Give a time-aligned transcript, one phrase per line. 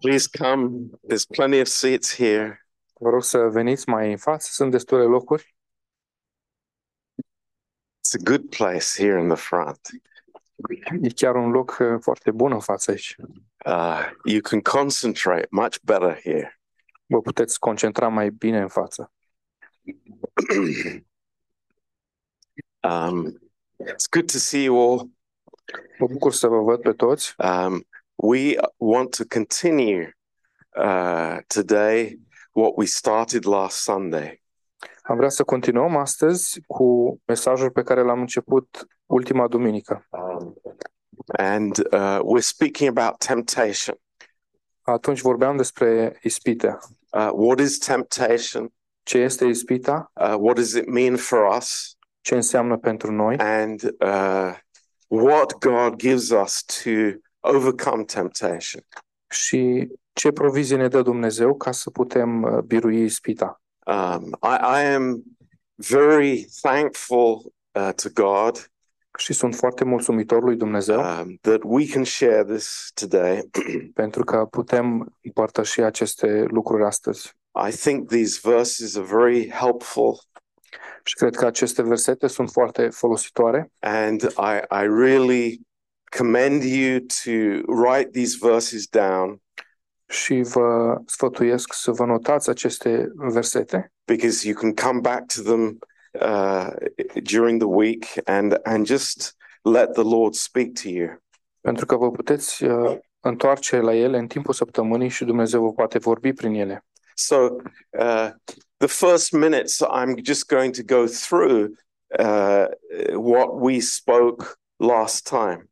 [0.00, 0.90] Please come.
[1.02, 2.66] There's plenty of seats here.
[3.00, 5.54] Vă rog să veniți mai în față, sunt destule locuri.
[7.98, 9.80] It's a good place here in the front.
[11.02, 13.16] E chiar un loc uh, foarte bun în față aici.
[13.66, 16.60] Uh, you can concentrate much better here.
[17.06, 19.12] Vă puteți concentra mai bine în față.
[22.84, 23.40] Um,
[23.78, 25.13] it's good to see you all.
[25.98, 27.34] Mă bucur să vă văd pe toți.
[27.38, 30.16] Um, we want to continue
[30.76, 32.20] uh, today
[32.52, 34.42] what we started last Sunday.
[35.02, 40.06] Am vrea să continuăm astăzi cu mesajul pe care l-am început ultima duminică.
[40.10, 40.54] Um,
[41.26, 43.96] and uh, we're speaking about temptation.
[44.82, 46.78] Atunci vorbeam despre ispite.
[47.12, 48.72] Uh, what is temptation?
[49.02, 50.10] Ce este ispita?
[50.14, 51.96] Uh, what does it mean for us?
[52.20, 53.36] Ce înseamnă pentru noi?
[53.36, 54.58] And uh,
[55.22, 56.90] what God gives us to
[57.40, 58.82] overcome temptation.
[59.30, 63.62] Și ce provizii ne dă Dumnezeu ca să putem uh, birui ispita?
[63.86, 65.22] Um, I, I am
[65.74, 68.68] very thankful uh, to God
[69.18, 73.50] Și sunt foarte mulțumitor lui Dumnezeu um, that we can share this today.
[73.94, 77.36] pentru că putem împărtăși aceste lucruri astăzi.
[77.68, 80.20] I think these verses are very helpful,
[81.04, 85.60] Și cred că aceste versete sunt foarte folositoare and I, I really
[86.16, 87.30] commend you to
[87.66, 89.42] write these verses down
[90.08, 95.78] și vă sfătuiesc să vă notați aceste versete because you can come back to them
[96.12, 96.68] uh,
[97.32, 101.22] during the week and and just let the Lord speak to you.
[101.60, 105.98] pentru că vă puteți uh, întoarce la ele în timpul săptămânii și Dumnezeu vă poate
[105.98, 106.84] vorbi prin ele.
[107.14, 107.36] So
[107.90, 108.30] uh,
[108.84, 111.60] the first minutes, I'm just going to go through
[112.18, 112.66] uh,
[113.30, 115.68] what we spoke last time.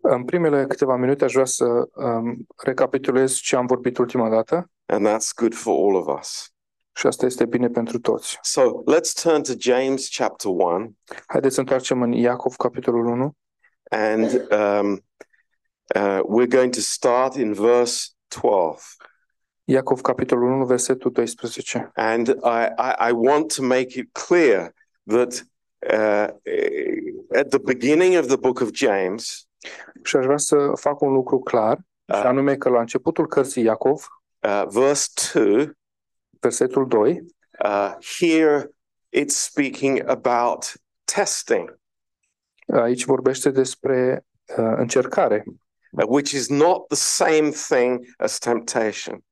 [0.00, 5.06] În primele câteva minute aș vrea să um, recapitulez ce am vorbit ultima dată And
[5.06, 6.50] that's good for all of us.
[6.96, 8.38] și asta este bine pentru toți.
[8.42, 10.96] So let's turn to James chapter 1
[11.26, 13.36] Haideți să întoarcem în Iacov, capitolul 1,
[13.90, 15.04] and um,
[15.94, 18.80] uh, we're going to start in verse 12.
[19.68, 21.90] Iacov, capitolul 1, versetul 12.
[21.94, 25.46] And I, I, I want to make it clear that
[25.92, 26.28] uh,
[27.38, 29.46] at the beginning of the book of James,
[30.02, 34.06] Și aș vrea să fac un lucru clar, și anume că la începutul cărții Iacov,
[34.40, 35.70] uh, verse 2,
[36.40, 37.24] versetul 2,
[37.64, 38.70] uh, here
[39.16, 40.72] it's speaking about
[41.04, 41.78] testing,
[42.66, 44.26] aici vorbește despre
[44.56, 45.44] uh, încercare,
[45.90, 49.24] uh, which is not the same thing as temptation.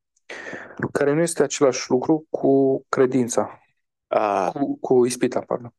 [0.92, 3.58] Care nu este același lucru cu credința,
[4.16, 5.74] Uh, cu, cu ispita, pardon.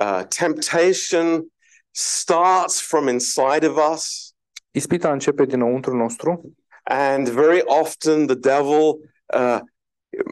[0.00, 1.46] uh, temptation
[1.90, 4.34] starts from inside of us,
[4.70, 8.88] Ispita începe dinăuntru nostru and very often the devil
[9.36, 9.58] uh,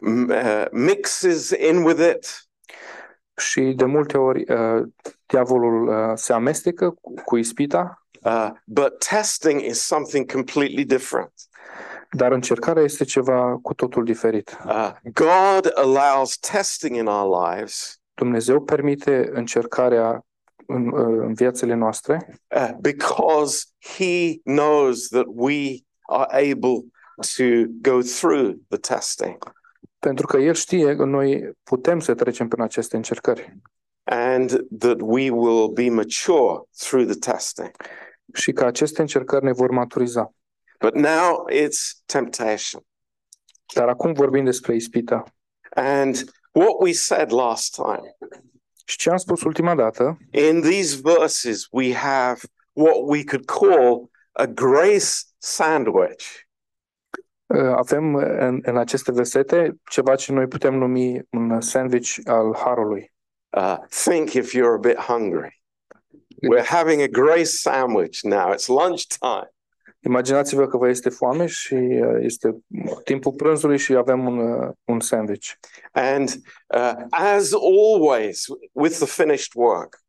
[0.05, 2.47] m- uh, mixes in with it.
[3.37, 4.87] și de multe ori uh,
[5.25, 11.31] diavolul uh, se amestecă cu, cu ispita, Uh, but testing is something completely different.
[12.11, 14.57] Dar încercarea este ceva cu totul diferit.
[14.65, 20.25] Uh, God allows testing in our lives Dumnezeu permite încercarea
[20.65, 23.63] în, uh, în viețile noastre uh, because
[23.97, 25.77] He knows that we
[26.07, 26.85] are able
[27.37, 27.43] to
[27.81, 29.37] go through the testing.
[29.99, 33.57] pentru că El știe că noi putem să trecem prin aceste încercări
[34.03, 37.71] and that we will be mature through the testing.
[38.33, 40.33] și că aceste încercări ne vor maturiza.
[40.79, 42.81] But now it's temptation.
[43.73, 45.23] Dar acum vorbim despre ispita.
[45.75, 46.15] And
[46.51, 48.17] what we said last time
[48.85, 52.39] Și ce am spus ultima dată, in these verses, we have
[52.73, 55.07] what we could call a grace
[55.37, 56.47] sandwich.
[57.45, 62.55] uh, avem uh, în, în aceste versete ceva ce noi putem numi un sandwich al
[62.55, 63.11] harului.
[63.57, 65.63] Uh, think if you're a bit hungry.
[66.41, 68.53] We're having a grace sandwich now.
[68.53, 69.51] It's lunchtime.
[70.05, 72.57] Imaginați-vă că vă este foame și uh, este
[73.03, 75.51] timpul prânzului și avem un, uh, un sandwich.
[75.91, 76.29] And
[76.75, 80.01] uh, as always, with the finished work,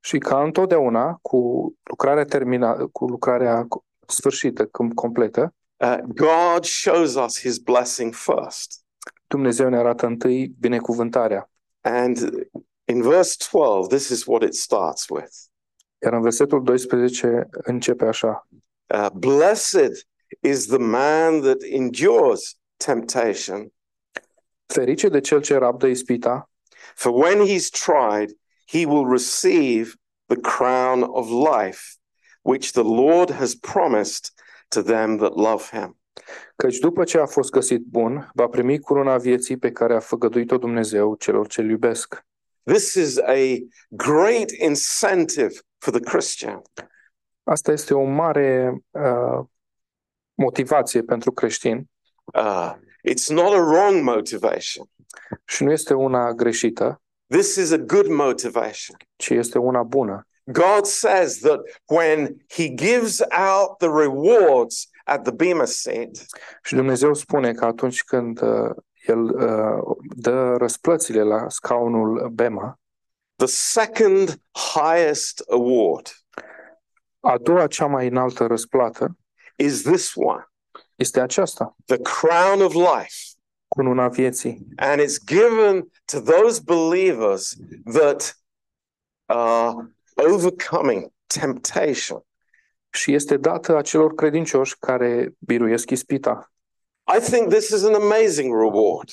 [0.00, 3.66] Și ca întotdeauna, cu lucrarea terminată, cu lucrarea
[4.06, 8.84] sfârșită, cum- completă, uh, God shows us his blessing first.
[9.26, 11.50] Dumnezeu ne arată întâi binecuvântarea.
[11.80, 12.16] And
[12.84, 15.32] in verse 12, this is what it starts with
[16.02, 18.48] Iar în versetul 12 începe așa.
[18.90, 20.04] Uh, Blessed
[20.42, 23.72] is the man that endures temptation,
[24.66, 26.50] Ferice de cel ce rabdă ispita,
[26.94, 28.30] for when he's tried,
[28.66, 29.94] he will receive
[30.26, 31.96] the crown of life
[32.42, 34.32] which the Lord has promised
[34.68, 35.98] to them that love him.
[36.56, 40.58] Căci după ce a fost găsit bun, va primi corona vieții pe care a făgăduit-o
[40.58, 42.26] Dumnezeu celor ce îl iubesc.
[42.62, 43.56] This is a
[43.88, 46.62] great incentive for the Christian.
[47.48, 49.44] Asta este o mare uh,
[50.34, 51.90] motivație pentru creștini
[52.34, 52.72] Uh,
[53.10, 54.86] it's not a wrong motivation.
[55.44, 58.96] și nu este una greșită, This is a good motivation.
[59.16, 60.26] ci este una bună.
[60.44, 66.10] God says that when he gives out the rewards at the Bema seat,
[66.62, 68.70] Și Dumnezeu spune că atunci când uh,
[69.06, 72.78] El uh, dă răsplățile la scaunul Bema,
[73.36, 74.40] the second
[74.74, 76.08] highest award
[77.28, 79.16] a doua cea mai înaltă răsplată
[79.56, 80.48] is this one
[80.94, 83.14] este aceasta, the crown of life.
[83.68, 84.66] cununa vieții.
[84.76, 87.56] And it's given to those believers
[87.92, 88.38] that
[89.26, 92.22] are overcoming temptation.
[92.90, 96.52] Și este dată acelor credincioși care biruiesc ispita,
[97.16, 99.10] I think this is an amazing reward.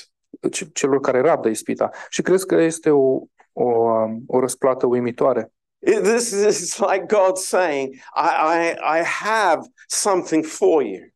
[0.52, 1.90] ce- celor care rabdă ispita.
[2.10, 3.22] Și cred că este o,
[3.54, 5.52] o, um, o răsplată uimitoare.
[5.86, 11.14] It- this is like God saying, I, I, I have something for you.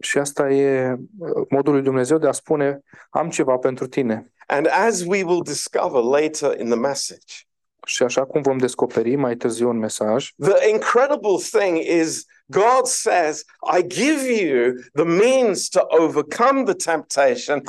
[0.00, 2.80] Și asta e uh, modul lui Dumnezeu de a spune,
[3.10, 4.32] am ceva pentru tine.
[4.46, 7.34] And as we will discover later in the message,
[7.86, 13.44] Și așa cum vom descoperi mai târziu în mesaj, the incredible thing is God says,
[13.78, 17.62] I give you the means to overcome the temptation.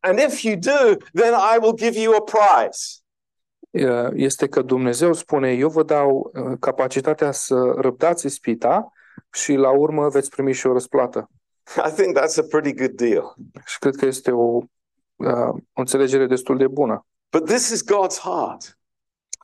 [0.00, 3.03] And if you do, then I will give you a prize.
[3.74, 8.92] Uh, este că Dumnezeu spune, eu vă dau uh, capacitatea să răbdați ispita
[9.32, 11.30] și la urmă veți primi și o răsplată.
[11.76, 13.34] I think that's a pretty good deal.
[13.64, 14.58] Și cred că este o,
[15.16, 17.06] uh, o înțelegere destul de bună.
[17.30, 18.78] But this is God's heart.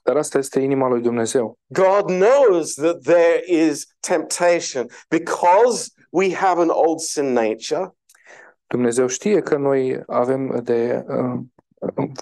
[0.03, 1.59] Dar asta este inima lui Dumnezeu.
[1.67, 7.95] God knows that there is temptation because we have an old sin nature.
[8.67, 11.41] Dumnezeu știe că noi avem de uh,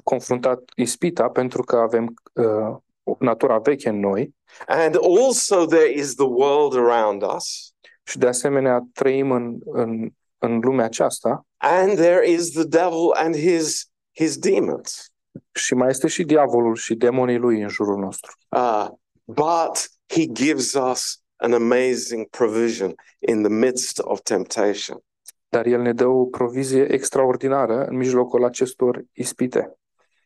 [0.04, 2.76] confruntat ispita pentru că avem uh,
[3.18, 4.34] natura veche în noi
[4.66, 7.72] And also there is the world around us.
[8.04, 13.36] și de asemenea trăim în, în, în lumea aceasta And there is the devil and
[13.36, 15.12] his his demons.
[15.54, 18.32] și mai este și diavolul și demonii lui în jurul nostru.
[18.48, 18.86] Uh,
[19.24, 25.02] but he gives us an amazing provision in the midst of temptation.
[25.48, 29.78] Dar el ne dă o provizie extraordinară în mijlocul acestor ispite.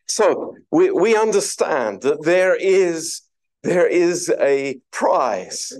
[0.05, 0.23] So
[0.67, 3.27] we, we understand that there is
[3.59, 5.75] there is a prize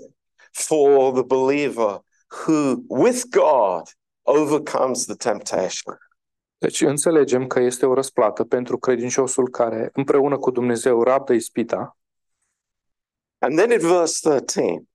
[0.52, 2.04] for the believer
[2.46, 3.82] who with God
[4.22, 5.98] overcomes the temptation.
[6.58, 11.98] Deci înțelegem că este o răsplată pentru credinciosul care împreună cu Dumnezeu rabdă ispita
[13.44, 14.88] And then in verse 13,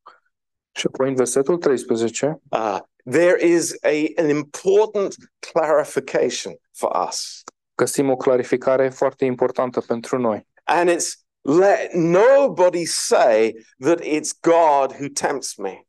[0.73, 2.79] și apoi în versetul 13 uh,
[3.11, 5.17] there is a, an important
[5.53, 7.43] clarification for us.
[7.75, 10.47] găsim o clarificare foarte importantă pentru noi.
[10.65, 15.83] And it's let nobody say that it's God who tempts me.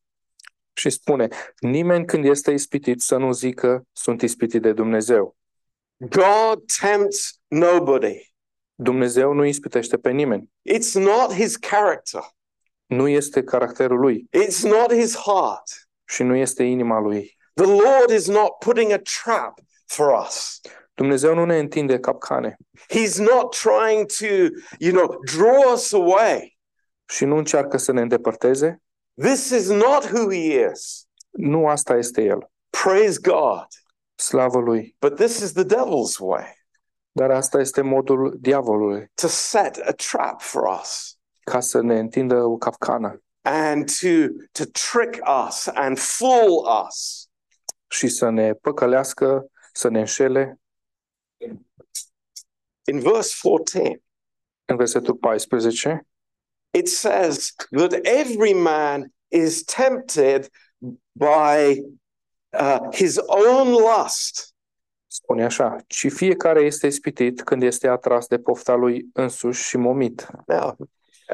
[0.73, 1.27] Și spune,
[1.59, 5.37] nimeni când este ispitit să nu zică sunt ispitit de Dumnezeu.
[5.97, 8.33] God tempts nobody.
[8.75, 10.49] Dumnezeu nu ispitește pe nimeni.
[10.73, 12.21] It's not his character.
[12.85, 15.88] Nu este caracterul lui It's not his heart.
[16.09, 17.37] Și nu este inima lui.
[17.53, 20.59] The Lord is not putting a trap for us.
[20.93, 22.57] Dumnezeu nu ne întinde capcane
[22.89, 24.25] He's not trying to,
[24.77, 26.57] you know, draw us away.
[27.09, 28.81] și nu încearcă să ne îndepărteze.
[29.21, 31.07] This is not who he is.
[31.29, 32.51] Nu asta este el.
[32.69, 33.67] Praise God.
[34.15, 34.95] Slavă lui.
[34.99, 36.57] But this is the devil's way
[37.11, 42.43] Dar asta este modul diavolului, to set a trap for us ca să ne întindă
[42.43, 47.29] o capcană and to to trick us and fool us.
[47.87, 50.59] și să ne păcălească, să ne înșele.
[52.83, 54.01] In verse 14,
[54.65, 56.03] În versetul 14
[56.71, 60.49] it says that every man is tempted
[61.15, 61.81] by
[62.53, 64.53] uh, his own lust.
[65.07, 70.27] spune așa, și fiecare este ispitit când este atras de pofta lui însuși și momit.
[70.45, 70.75] Now,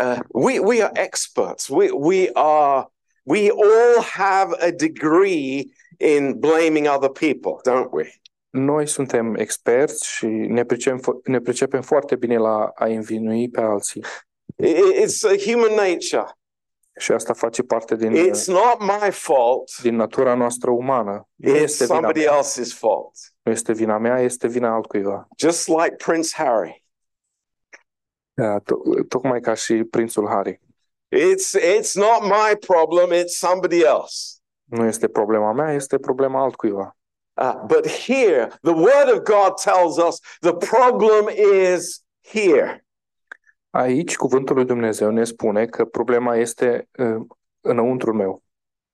[0.01, 1.67] uh, we we are experts.
[1.69, 2.85] We we are
[3.23, 8.13] we all have a degree in blaming other people, don't we?
[8.49, 14.03] Noi suntem experți și ne pricepem, ne pricepem foarte bine la a învinui pe alții.
[15.03, 16.25] It's a human nature.
[16.99, 19.81] Și asta face parte din, It's not my fault.
[19.81, 21.27] din natura noastră umană.
[21.35, 23.11] Nu It's este, vina somebody mea, else's fault.
[23.41, 25.27] nu este vina mea, este vina altcuiva.
[25.37, 26.84] Just like Prince Harry.
[28.37, 30.61] Da, to- tocmai ca și prințul Harry.
[31.15, 34.39] It's it's not my problem, it's somebody else.
[34.63, 36.97] Nu este problema mea, este problema altcuiva.
[37.37, 41.27] Uh, but here, the word of God tells us the problem
[41.73, 42.85] is here.
[43.69, 47.21] Aici, cuvântul lui Dumnezeu ne spune că problema este uh,
[47.61, 48.43] înăuntru meu.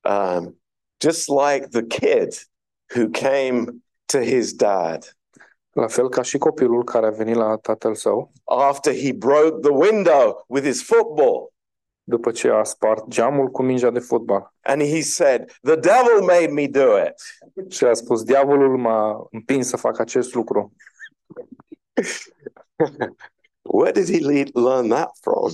[0.04, 0.62] Um,
[1.00, 2.34] just like the kid
[2.96, 5.16] who came to his dad
[5.72, 9.72] La fel ca și copilul care a venit la tatăl său, after he broke the
[9.72, 11.50] window with his football.
[12.04, 14.54] după ce a spart geamul cu mingea de fotbal.
[14.62, 17.16] And he said, The devil made me do it.
[17.72, 20.74] Și a spus, diavolul m-a împins să fac acest lucru.
[23.62, 25.52] Where did he le- learn that from?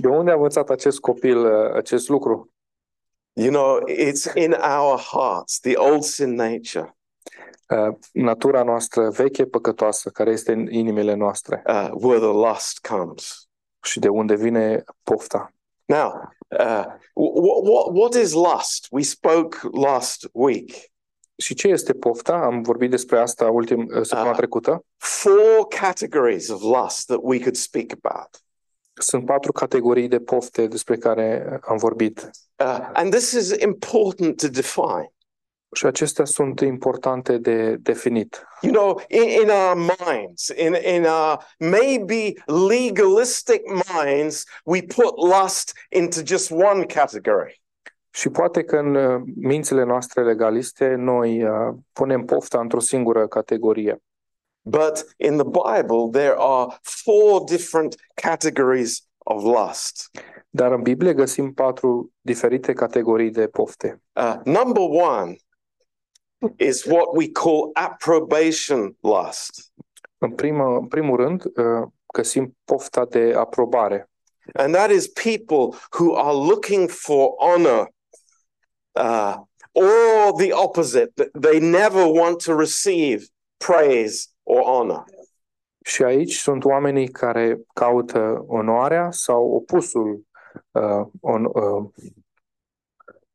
[0.00, 2.52] De unde a învățat acest copil uh, acest lucru?
[3.32, 7.03] You know, it's in our hearts, the old sin nature, Uh,
[8.12, 13.48] Natura noastră veche, păcătoasă, care este în inimile noastre uh, where the lust comes.
[13.82, 15.52] și de unde vine pofta.
[15.84, 16.12] Now,
[16.48, 18.86] uh, what, what, what is lust?
[18.90, 20.70] We spoke last week.
[21.36, 22.34] Și ce este pofta?
[22.34, 24.36] Am vorbit despre asta ultim, uh, săptămâna Ah.
[24.36, 24.84] trecută.
[24.96, 28.28] Four categories of lust that we could speak about.
[28.94, 32.30] Sunt patru categorii de pofte despre care am vorbit.
[32.64, 35.12] Uh, and this is important to define.
[35.74, 38.46] Și acestea sunt importante de definit.
[38.60, 43.62] You know, in, in our minds, in, in our maybe legalistic
[44.04, 47.62] minds, we put lust into just one category.
[48.10, 54.02] Și poate că în uh, mințile noastre legaliste noi uh, punem pofta într-o singură categorie.
[54.60, 60.10] But in the Bible, there are four different categories of lust.
[60.50, 64.02] Dar în Biblie găsim patru diferite categorii de pofte.
[64.12, 65.36] Uh, number one
[66.56, 69.72] is what we call approbation lust.
[70.18, 74.10] În, primă, în primul rând, uh, găsim pofta de aprobare.
[74.54, 77.88] And that is people who are looking for honor
[78.92, 79.36] uh,
[79.72, 81.12] or the opposite.
[81.40, 83.24] They never want to receive
[83.56, 85.04] praise or honor.
[85.84, 90.26] Și aici sunt oamenii care caută onoarea sau opusul
[90.70, 91.90] uh, on, uh,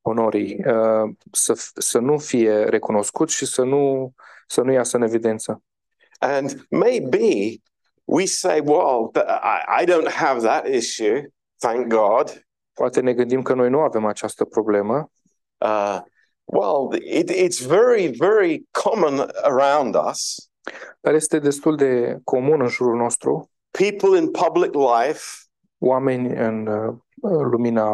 [0.09, 4.13] onorii, uh, să, f- să nu fie recunoscut și să nu,
[4.47, 5.63] să nu iasă în evidență.
[6.19, 7.55] And maybe
[8.05, 12.47] we say, well, th- I, I don't have that issue, thank God.
[12.73, 15.11] Poate ne gândim că noi nu avem această problemă,
[15.65, 15.99] Uh,
[16.45, 20.49] well, it, it's very, very common around us.
[21.01, 25.21] dar este destul de comun în jurul nostru, People in public life
[25.77, 27.91] oameni în uh, lumina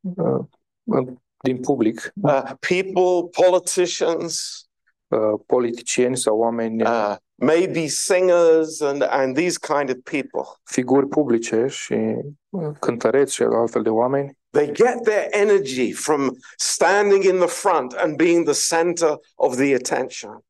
[0.00, 0.44] uh,
[0.84, 4.64] în- din public, uh, people, politicians,
[5.08, 10.60] uh, politicieni sau oameni, uh, maybe singers, and, and these kind of people.
[10.64, 12.16] figuri publice și
[12.48, 17.92] uh, cântăreți și altfel de oameni, They get their energy from standing in the front
[17.92, 20.44] and being the center of the attention.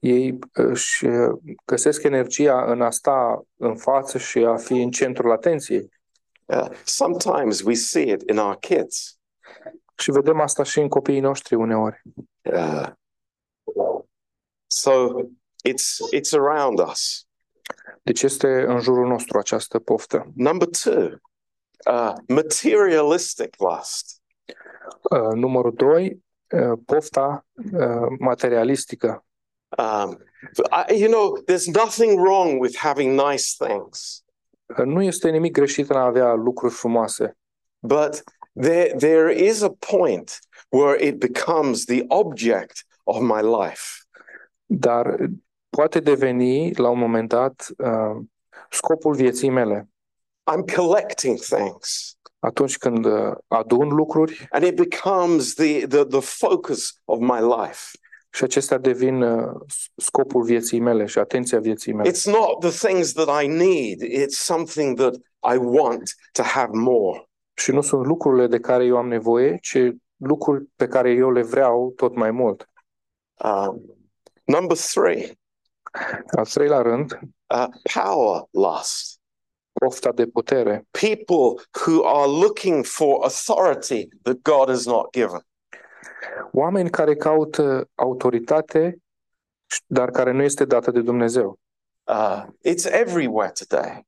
[0.00, 5.32] ei își uh, găsesc energia în a sta în față și a fi în centrul
[5.32, 5.88] atenției.
[6.44, 9.16] Uh, sometimes we see it in our kids.
[9.96, 12.02] Și vedem asta și în copiii noștri uneori.
[12.42, 12.88] Uh,
[14.66, 14.92] so
[15.68, 17.26] it's it's around us.
[18.02, 20.32] Deci este în jurul nostru această poftă.
[20.34, 21.08] Number two,
[21.90, 24.20] uh, materialistic lust.
[25.10, 29.24] Uh, numărul doi, uh, pofta uh, materialistică.
[29.78, 30.18] Um,
[30.88, 34.22] I, you know, there's nothing wrong with having nice things,
[34.78, 37.36] Uh, Nu este nimic greșit în a avea lucruri frumoase,
[37.78, 38.22] but
[38.52, 44.04] there there is a point where it becomes the object of my life.
[44.66, 45.16] dar
[45.70, 48.16] poate deveni la un moment dat uh,
[48.70, 49.88] scopul vieții mele.
[50.52, 57.00] I'm collecting things, Atunci când uh, adun lucruri and it becomes the the, the focus
[57.04, 57.90] of my life.
[58.34, 59.60] și acestea devin uh,
[59.96, 62.10] scopul vieții mele și atenția vieții mele.
[62.10, 65.14] It's not the things that I need; it's something that
[65.54, 67.30] I want to have more.
[67.54, 69.78] Și nu sunt lucrurile de care eu am nevoie, ci
[70.16, 72.68] lucruri pe care eu le vreau tot mai mult.
[73.44, 73.82] Um,
[74.44, 75.38] number three,
[76.36, 77.18] Al treilea rând,
[77.54, 79.20] uh, power lust.
[79.72, 80.86] pofta de putere.
[80.90, 85.40] People who are looking for authority that God has not given.
[86.52, 88.96] Oameni care caută autoritate,
[89.86, 91.58] dar care nu este dată de Dumnezeu.
[92.04, 94.06] Uh, it's everywhere today.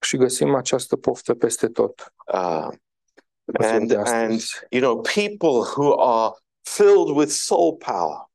[0.00, 2.12] Și găsim această poftă peste tot.
[2.32, 2.68] Uh,
[3.44, 4.54] în ziua and de and astăzi.
[4.70, 8.30] you know, people who are filled with soul power.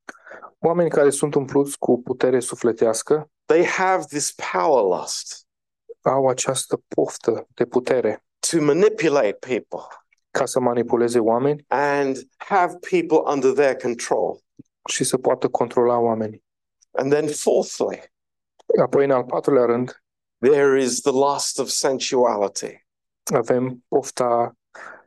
[0.60, 5.46] Oameni care sunt umpluți cu putere sufletească They have this power lust
[6.02, 9.80] au această poftă de putere to manipulate people
[10.32, 14.40] ca să manipuleze oameni and have people under their control.
[14.90, 16.44] și să poată controla oamenii.
[16.92, 18.12] And then, fourthly,
[18.82, 20.04] Apoi, în al patrulea rând,
[20.42, 22.86] there is the lust of sensuality,
[23.24, 24.56] avem pofta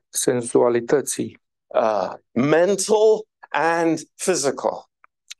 [0.09, 4.89] senzualității uh, mental and physical.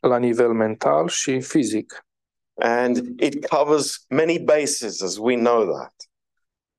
[0.09, 2.07] la nivel mental și fizic.
[2.55, 5.95] And it covers many bases, as we know that.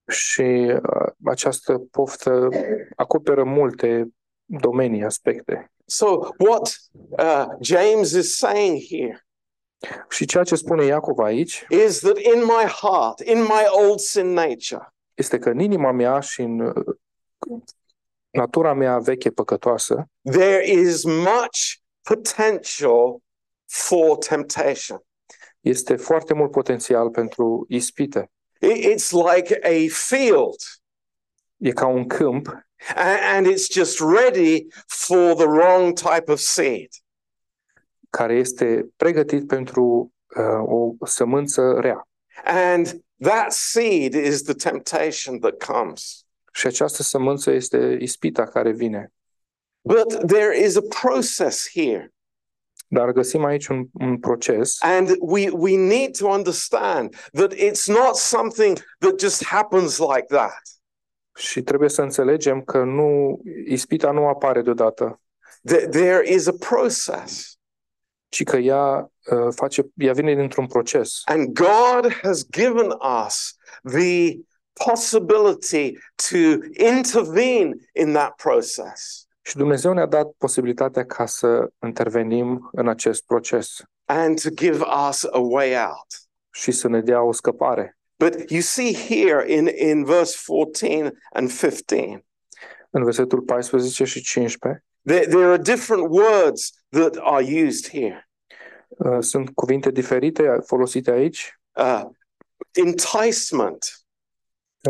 [0.07, 2.50] Și uh, această poftă
[2.95, 4.07] acoperă multe
[4.45, 5.72] domenii, aspecte.
[5.86, 6.05] So,
[6.38, 6.75] what
[7.10, 9.27] uh, James is saying here
[10.10, 14.27] Și ceea ce spune Iacov aici is that in my heart, in my old sin
[14.34, 16.74] nature, este că în inima mea și în uh,
[18.29, 23.17] natura mea veche păcătoasă there is much potential
[23.65, 25.03] for temptation.
[25.60, 28.32] este foarte mult potențial pentru ispite.
[28.62, 30.55] I- It's like a field,
[31.58, 32.48] E ca un câmp
[32.96, 36.89] a- and it's just ready for the wrong type of seed.
[38.15, 42.07] Care este pregătit pentru uh, o sămânță rea.
[42.43, 46.25] And that seed is the temptation that comes.
[46.53, 49.13] Și această sămânță este ispita care vine.
[49.81, 52.13] But there is a process here.
[52.88, 58.15] Dar găsim aici un, un proces And we, we need to understand that it's not
[58.15, 60.62] something that just happens like that.
[61.36, 65.19] și trebuie să înțelegem că nu ispita nu apare deodată,
[65.65, 67.57] There, there is a process.
[68.36, 71.22] Ci că ea uh, face ea vine dintr-un proces.
[71.25, 72.92] And God has given
[73.25, 74.38] us the
[74.86, 75.94] possibility
[76.30, 76.38] to
[76.96, 83.75] intervene in that process Și Dumnezeu ne-a dat posibilitatea ca să intervenim în acest proces
[84.06, 86.08] and to give us a way out.
[86.54, 87.98] și să ne dea o scăpare.
[88.18, 92.25] But you see here in, in verse 14 and 15,
[92.89, 98.25] În versetul 14 și 15 there, there are different words that are used here.
[98.97, 101.60] Uh, sunt cuvinte diferite folosite aici.
[101.73, 102.03] Uh,
[102.71, 103.99] enticement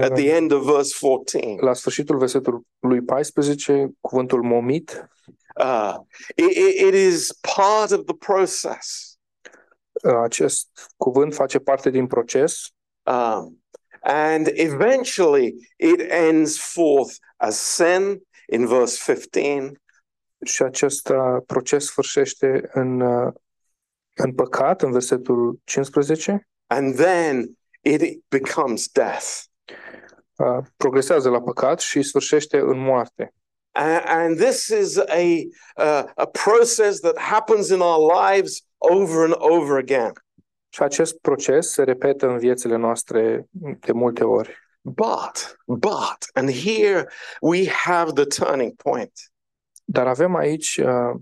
[0.01, 1.55] at Uh, the end of verse 14.
[1.61, 5.09] La sfârșitul versetului 14, cuvântul momit
[5.59, 5.95] Uh,
[6.35, 9.17] it, it- it is part of the process.
[10.03, 12.69] uh, acest cuvânt face parte din proces
[13.03, 13.63] Um,
[14.01, 19.71] and eventually it ends forth as sin in verse 15.
[20.45, 23.33] și acest uh, proces sfârșește în, uh,
[24.15, 29.39] în păcat, în versetul 15, And then it becomes death.
[30.35, 33.33] uh, progresează la păcat și sfârșește în moarte.
[33.71, 35.03] A- And this is a,
[35.77, 40.11] uh, a process that happens in our lives over and over again.
[40.69, 43.45] Și acest proces se repetă în viețile noastre
[43.79, 44.57] de multe ori.
[44.81, 47.09] But, but, and here
[47.41, 49.11] we have the turning point.
[49.83, 51.15] Dar avem aici uh,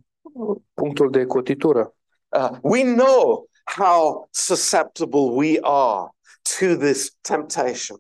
[0.74, 1.96] punctul de cotitură.
[2.36, 6.10] Uh, we know how susceptible we are
[6.44, 7.98] to this temptation.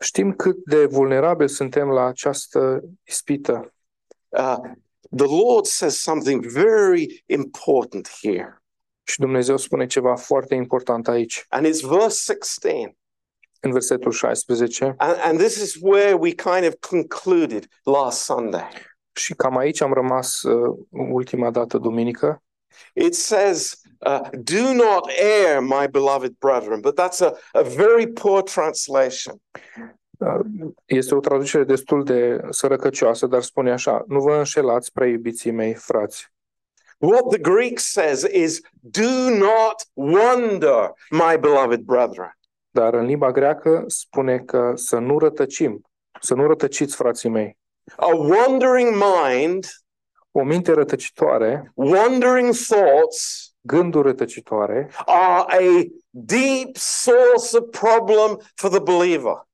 [0.00, 3.74] Știm cât de vulnerabili suntem la această ispită.
[4.28, 4.58] Uh,
[5.16, 8.62] the Lord says something very important here,
[9.04, 12.96] Și Dumnezeu spune ceva foarte important aici, and it's verse 16.
[13.60, 14.94] în versetul 16.
[14.96, 18.68] And, and this is where we kind of concluded last Sunday.
[19.12, 22.42] Și cam aici am rămas uh, ultima dată, duminică.
[22.94, 28.42] It says, uh, Do not err, my beloved brethren, but that's a, a very poor
[28.42, 29.40] translation.
[30.18, 35.50] Uh, Este o traducere destul de sărăcăcioasă, dar spune așa, nu vă înșelați, prea iubiții
[35.50, 36.30] mei, frați.
[36.98, 42.38] What the Greek says is, Do not wonder, my beloved brethren.
[42.70, 45.80] Dar în limba greacă spune că să nu rătăcim,
[46.20, 47.58] să nu rătăciți, frații mei.
[47.96, 49.66] A wandering mind,
[50.32, 58.80] O minte rătăcitoare, wandering thoughts gânduri rătăcitoare, are a deep source of problem for the
[58.80, 59.46] believer.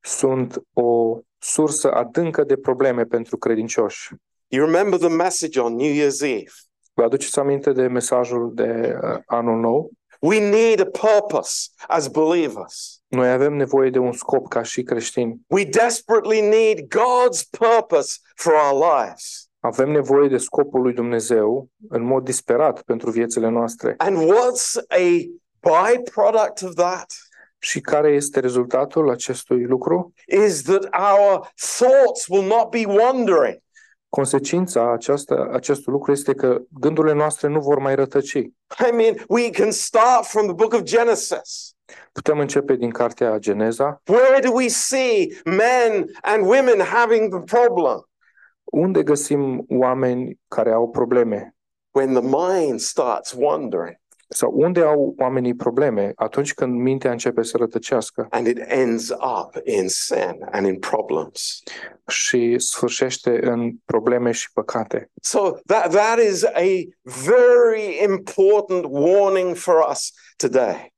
[0.00, 4.14] sunt o sursă adâncă de probleme pentru credincioși.
[4.48, 6.52] You remember the message on New Year's Eve.
[6.92, 9.90] Vă aduceți aminte de mesajul de uh, anul nou?
[10.20, 13.02] We need a purpose as believers.
[13.06, 15.40] Noi avem nevoie de un scop ca și creștini.
[15.46, 19.49] We desperately need God's purpose for our lives.
[19.60, 23.94] Avem nevoie de scopul lui Dumnezeu în mod disperat pentru viețile noastre.
[23.98, 27.12] And what's a byproduct of that?
[27.58, 30.12] Și care este rezultatul acestui lucru?
[30.26, 33.58] Is that our thoughts will not be wandering.
[34.08, 38.32] Consecința aceasta, acestui lucru este că gândurile noastre nu vor mai rătăci.
[38.32, 41.74] I mean, we can start from the book of Genesis.
[42.12, 48.09] Putem începe din cartea Geneza, Where do we see men and women having the problem?
[48.70, 51.54] Unde găsim oameni care au probleme
[51.90, 53.98] When the mind starts wandering
[54.32, 59.60] sau unde au oamenii probleme atunci când mintea începe să rătăcească and it ends up
[59.64, 61.62] in sin and in problems.
[62.06, 65.10] și sfârșește în probleme și păcate.
[65.22, 70.94] So that, that is a very important warning for us today.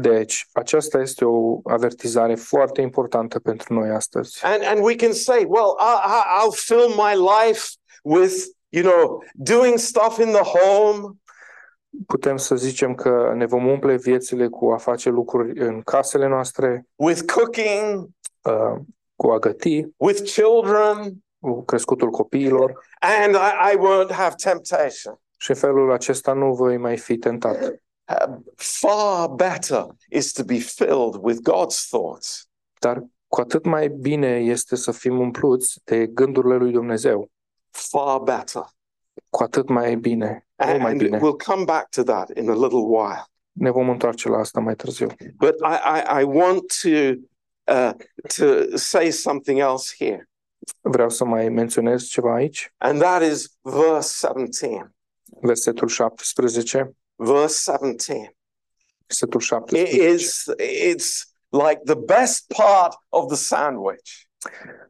[0.00, 4.44] Deci, aceasta este o avertizare foarte importantă pentru noi astăzi.
[4.44, 7.68] And, and we can say, well, I, I, I'll fill my life
[8.02, 8.34] with,
[8.68, 11.16] you know, doing stuff in the home,
[12.06, 16.86] Putem să zicem că ne vom umple viețile cu a face lucruri în casele noastre,
[16.94, 18.08] with cooking,
[18.42, 18.80] uh,
[19.16, 25.20] cu a găti, with children, cu crescutul copiilor and I, I won't have temptation.
[25.36, 27.82] și în felul acesta nu voi mai fi tentat.
[28.08, 32.48] Uh, far better is to be filled with God's thoughts.
[32.78, 37.30] Dar cu atât mai bine este să fim umpluți de gândurile lui Dumnezeu.
[37.70, 38.62] Far better.
[39.30, 41.18] Cu atât mai bine, mult mai And bine.
[41.18, 43.24] we'll come back to that in a little while.
[43.52, 45.06] Ne vom întoarce la asta mai târziu.
[45.36, 46.88] But I, I, I want to
[47.72, 47.90] uh,
[48.36, 50.28] to say something else here,
[50.80, 52.74] Vreau să mai menționez ceva aici.
[52.76, 54.92] and that is verse 17.
[55.40, 56.96] Versetul 17.
[57.18, 58.30] Verse 17.
[59.08, 59.86] Versetul It 17.
[59.86, 64.26] is it's like the best part of the sandwich.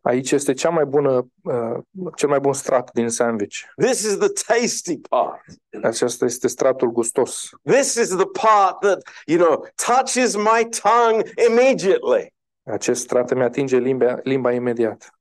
[0.03, 1.79] Aici este cea mai bună, uh,
[2.17, 3.65] cel mai bun strat din sandwich.
[3.77, 5.45] This is the tasty part.
[5.83, 7.51] Acesta este stratul gustos.
[7.63, 12.35] This is the part that, you know, touches my tongue immediately.
[12.63, 15.15] Acest strat îmi atinge limba, limba imediat.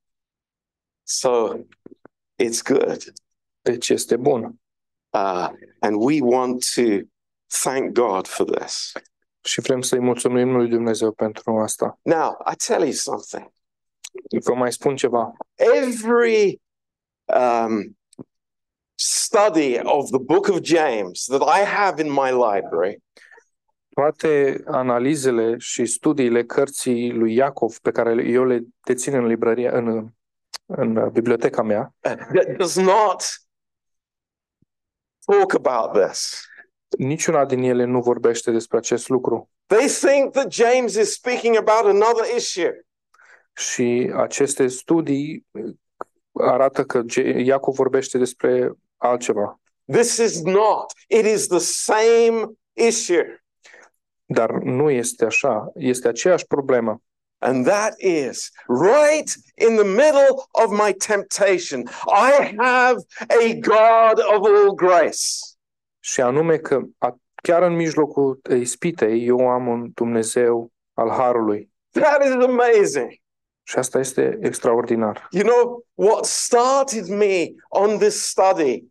[1.03, 1.65] So
[2.35, 3.13] it's good.
[3.61, 4.59] Deci este bun.
[5.09, 6.81] Uh, and we want to
[7.47, 8.91] thank God for this.
[9.41, 11.99] Și vrem să-i mulțumim lui Dumnezeu pentru asta.
[12.01, 13.51] Now, I tell you something.
[14.43, 15.33] Vă mai spun ceva.
[15.55, 16.61] Every
[17.25, 17.97] um,
[18.95, 23.01] study of the book of James that I have in my library
[23.97, 30.07] Toate analizele și studiile cărții lui Iacov pe care eu le dețin în librăria, în,
[30.65, 33.23] în biblioteca mea, uh, that does not
[35.31, 36.45] talk about this.
[36.97, 39.49] niciuna din ele nu vorbește despre acest lucru.
[39.65, 42.85] They think that James is speaking about another issue.
[43.53, 45.47] Și aceste studii
[46.31, 49.59] arată că Ge- Iacov vorbește despre altceva.
[49.91, 50.91] This is not.
[51.07, 53.43] It is the same issue.
[54.25, 55.71] Dar nu este așa.
[55.75, 57.01] Este aceeași problemă.
[57.39, 61.87] And that is right in the middle of my temptation.
[62.07, 62.97] I have
[63.29, 65.23] a God of all grace.
[65.99, 71.71] Și anume că a, chiar în mijlocul ispitei eu am un Dumnezeu al Harului.
[71.91, 73.13] That is amazing.
[73.63, 75.27] Și asta este extraordinar.
[75.31, 78.83] You know, what started me on this study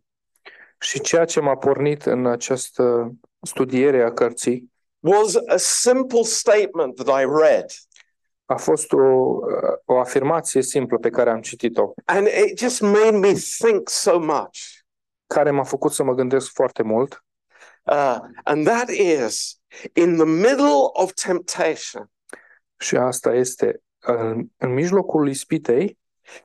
[0.79, 7.21] Și ceea ce m-a pornit în această studiere a cărții was a simple statement that
[7.21, 7.65] I read.
[8.49, 9.39] A fost o,
[9.85, 14.57] o afirmație simplă pe care am citit-o, And it just made me think so much.
[15.27, 17.25] care m-a făcut să mă gândesc foarte mult.
[17.83, 19.59] Uh, and that is
[19.93, 22.11] in the middle of temptation,
[22.77, 25.97] Și asta este, în, în mijlocul ispitei,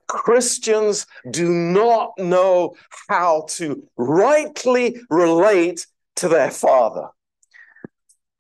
[0.05, 2.77] Christians do not know
[3.09, 3.65] how to
[3.97, 5.81] rightly relate
[6.13, 7.15] to their Father.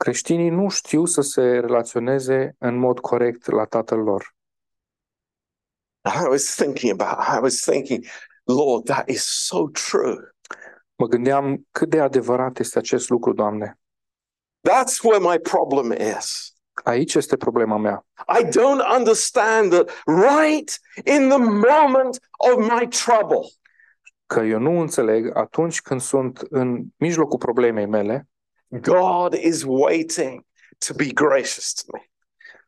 [0.02, 4.34] Creștinii nu știu să se relaționeze în mod corect la tatăl lor.
[6.04, 8.04] I was thinking about, I was thinking,
[8.44, 10.16] Lord, that is so true.
[10.94, 13.78] Mă gândeam cât de adevărat este acest lucru, Doamne.
[14.68, 16.54] That's where my problem is.
[16.72, 18.06] Aici este problema mea.
[18.40, 23.48] I don't understand that right in the moment of my trouble,
[24.26, 28.28] Că eu nu înțeleg atunci când sunt în mijlocul problemei mele,
[28.80, 30.44] God is waiting
[30.78, 32.10] to be gracious to me.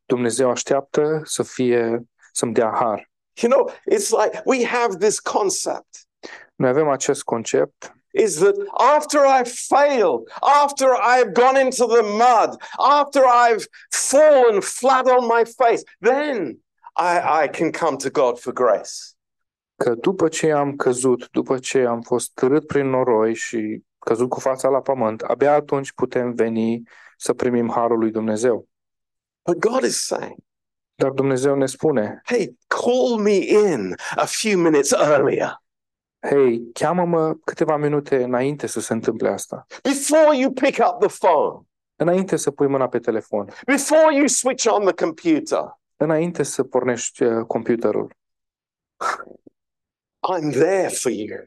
[0.06, 3.10] Dumnezeu așteaptă să fie, să-mi dea har.
[3.42, 6.04] You know, it's like we have this concept
[6.56, 12.60] Noi avem acest concept is that after I've failed, after I've gone into the mud,
[12.78, 16.58] after I've fallen flat on my face, then
[16.96, 19.14] I, I can come to God for grace.
[19.76, 24.40] că după ce am căzut, după ce am fost târât prin noroi și căzut cu
[24.40, 26.82] fața la pământ, abia atunci putem veni
[27.16, 28.68] să primim harul lui Dumnezeu.
[29.42, 30.36] But God is saying,
[30.94, 35.62] Dar Dumnezeu ne spune, hey, call me in a few minutes earlier.
[36.20, 39.66] hei, cheamă-mă câteva minute înainte să se întâmple asta.
[39.82, 44.66] Before you pick up the phone, Înainte să pui mâna pe telefon, before you switch
[44.72, 48.14] on the computer, înainte să pornești uh, computerul.
[50.28, 51.46] I'm there for you.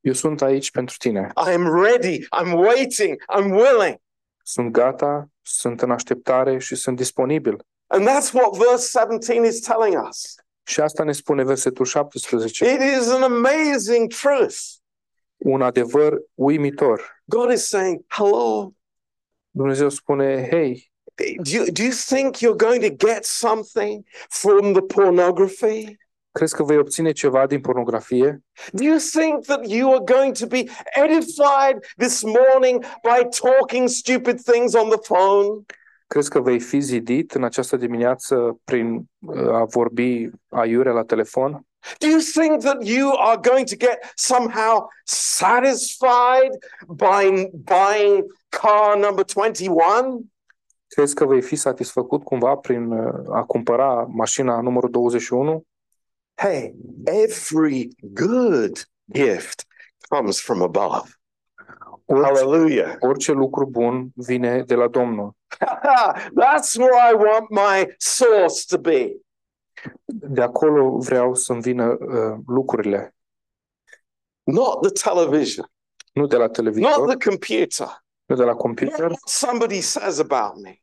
[0.00, 1.30] Eu sunt aici pentru tine.
[1.36, 2.26] I'm ready.
[2.40, 3.22] I'm waiting.
[3.36, 3.96] I'm willing.
[4.42, 7.56] Sunt gata, sunt în așteptare și sunt disponibil.
[7.86, 10.34] And that's what verse 17 is telling us.
[10.62, 12.70] Și asta ne spune versetul 17.
[12.70, 14.56] It is an amazing truth.
[15.36, 17.22] Un adevăr uimitor.
[17.24, 18.72] God is saying, Hello,
[19.50, 24.82] Dumnezeu spune, hei, do you, do you think you're going to get something from the
[24.82, 25.98] pornography?
[26.38, 28.42] Crezi că vei obține ceva din pornografie?
[28.72, 30.64] Do you think that you are going to be
[31.04, 35.64] edified this morning by talking stupid things on the phone?
[36.06, 41.66] Crezi că vei fi zidit în această dimineață prin uh, a vorbi aiure la telefon?
[41.98, 46.52] Do you think that you are going to get somehow satisfied
[46.86, 50.24] by buying car number 21?
[50.86, 55.64] Crezi că vei fi satisfăcut cumva prin uh, a cumpăra mașina numărul 21?
[56.38, 56.72] Hey,
[57.06, 59.66] every good gift
[60.08, 61.16] comes from above.
[62.06, 62.96] Orice, Hallelujah.
[63.02, 65.34] orice lucru bun vine de la Domnul.
[66.32, 69.16] That's where I want my source to be.
[70.06, 73.14] De acolo vreau să-mi vină uh, lucrurile,
[74.44, 75.66] Not the television,
[76.12, 80.18] nu de la not televizor, the computer, nu de la not computer what somebody says
[80.18, 80.82] about me,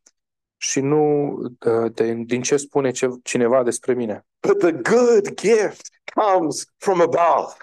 [0.66, 1.32] și nu
[1.66, 7.02] uh, de, din ce spune ce, cineva despre mine, but the good gift comes from
[7.02, 7.54] above.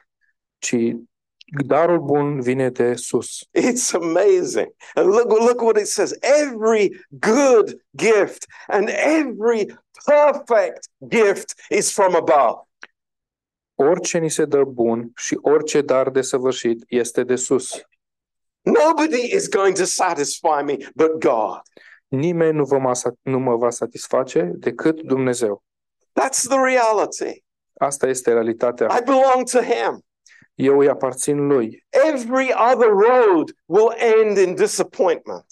[0.58, 0.76] ci
[1.66, 3.48] darul bun vine de sus.
[3.52, 4.72] It's amazing.
[4.94, 6.14] And look, look what it says.
[6.22, 9.66] Every good gift and every
[10.06, 12.66] perfect gift is from above.
[13.74, 17.80] Orice ni se dă bun și orice dar de săvârșit este de sus.
[18.60, 21.60] Nobody is going to satisfy me but God.
[22.12, 25.62] Nimeni nu, vă mă, nu mă va satisface decât Dumnezeu.
[26.20, 27.44] That's the reality.
[27.74, 28.86] Asta este realitatea.
[28.86, 30.04] I belong to Him.
[30.54, 31.86] Eu îi aparțin lui.
[31.88, 35.46] Every other road will end in disappointment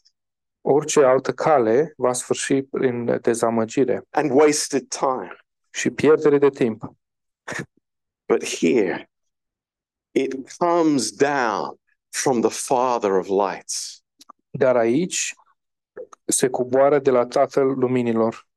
[0.60, 5.36] Orice altă cale va sfârși prin dezamăgire and wasted time.
[5.70, 6.82] și pierdere de timp.
[8.26, 9.10] But here,
[10.10, 14.02] it comes down from the Father of lights.
[14.50, 15.34] Dar aici
[16.30, 18.48] se coboară de la Tatăl Luminilor,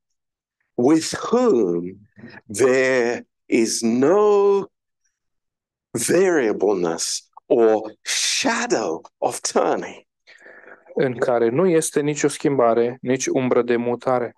[0.73, 1.83] with whom
[2.53, 4.65] there is no
[5.91, 10.05] variableness or shadow of turning.
[10.95, 14.35] în care nu este nicio schimbare, nici umbră de mutare.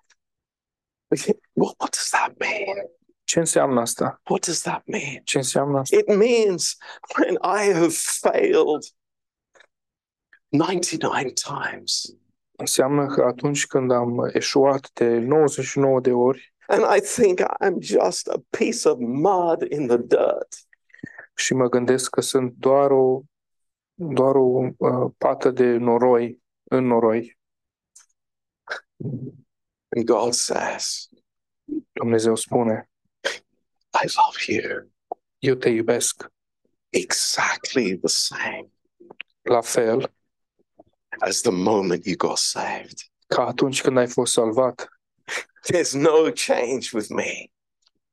[1.52, 2.90] What, what does that mean?
[3.24, 4.20] Ce înseamnă asta?
[4.24, 5.20] What does that mean?
[5.24, 5.96] Ce înseamnă asta?
[5.96, 6.76] It means
[7.18, 8.82] when I have failed
[10.48, 12.14] 99 times
[12.56, 18.28] Înseamnă că atunci când am eșuat de 99 de ori and I think I'm just
[18.28, 20.48] a piece of mud in the dirt,
[21.34, 23.22] și mă gândesc că sunt doar o,
[23.94, 27.38] doar o uh, pată de noroi în noroi,
[29.96, 31.08] and God says,
[31.92, 32.90] Dumnezeu spune,
[34.04, 34.90] I love you.
[35.38, 36.30] Eu te iubesc.
[36.88, 38.70] Exactly the same.
[39.42, 40.15] La fel
[41.18, 42.98] as the moment you got saved.
[43.26, 44.88] ca atunci când ai fost salvat.
[45.72, 47.50] There's no change with me.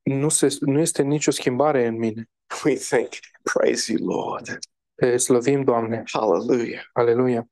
[0.02, 2.28] Nu, se, nu este nicio schimbare în mine.
[2.64, 3.08] We think,
[3.42, 4.58] praise you, Lord.
[4.94, 6.02] Te slăvim, Doamne.
[6.12, 6.82] Hallelujah.
[6.92, 7.48] Aleluia.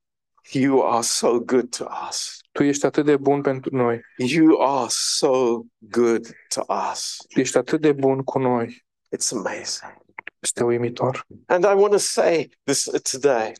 [0.50, 2.38] You are so good to us.
[2.52, 4.00] Tu ești atât de bun pentru noi.
[4.16, 7.16] You are so good to us.
[7.28, 8.84] Ești atât de bun cu noi.
[9.16, 9.96] It's amazing.
[10.38, 11.26] Este uimitor.
[11.46, 13.52] And I want to say this today.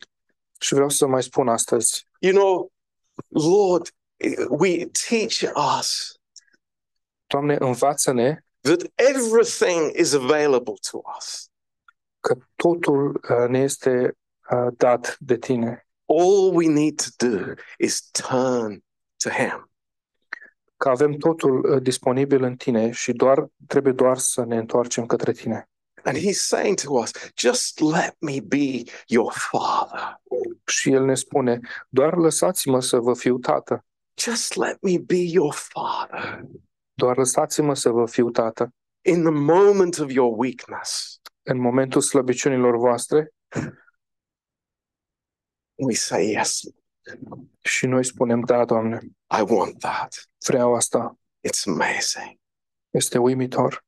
[0.63, 2.07] Și vreau să mai spun astăzi.
[2.19, 2.71] You know,
[3.27, 3.89] Lord,
[4.49, 6.15] we teach us
[7.27, 11.49] Doamne, învață-ne that everything is available to us.
[12.19, 14.17] că totul uh, ne este
[14.51, 15.87] uh, dat de tine.
[16.05, 18.83] All we need to do is turn
[19.17, 19.71] to Him.
[20.77, 25.31] Că avem totul uh, disponibil în tine și doar trebuie doar să ne întoarcem către
[25.31, 25.69] tine.
[26.05, 30.21] And He's saying to us, just let me be your Father.
[30.65, 33.85] Și El ne spune, doar lăsați-mă să vă fiu tată.
[34.21, 36.41] Just let me be your Father.
[36.93, 38.73] Doar lăsați-mă să vă fiu tată.
[39.05, 43.33] In the moment of your weakness, În momentul slăbiciunilor voastre
[45.75, 46.61] we say, Yes,
[47.61, 48.99] și noi spunem, da, Doamne,
[49.39, 50.29] I want that.
[50.47, 51.17] vreau asta.
[51.47, 52.39] It's amazing.
[52.89, 53.85] Este uimitor.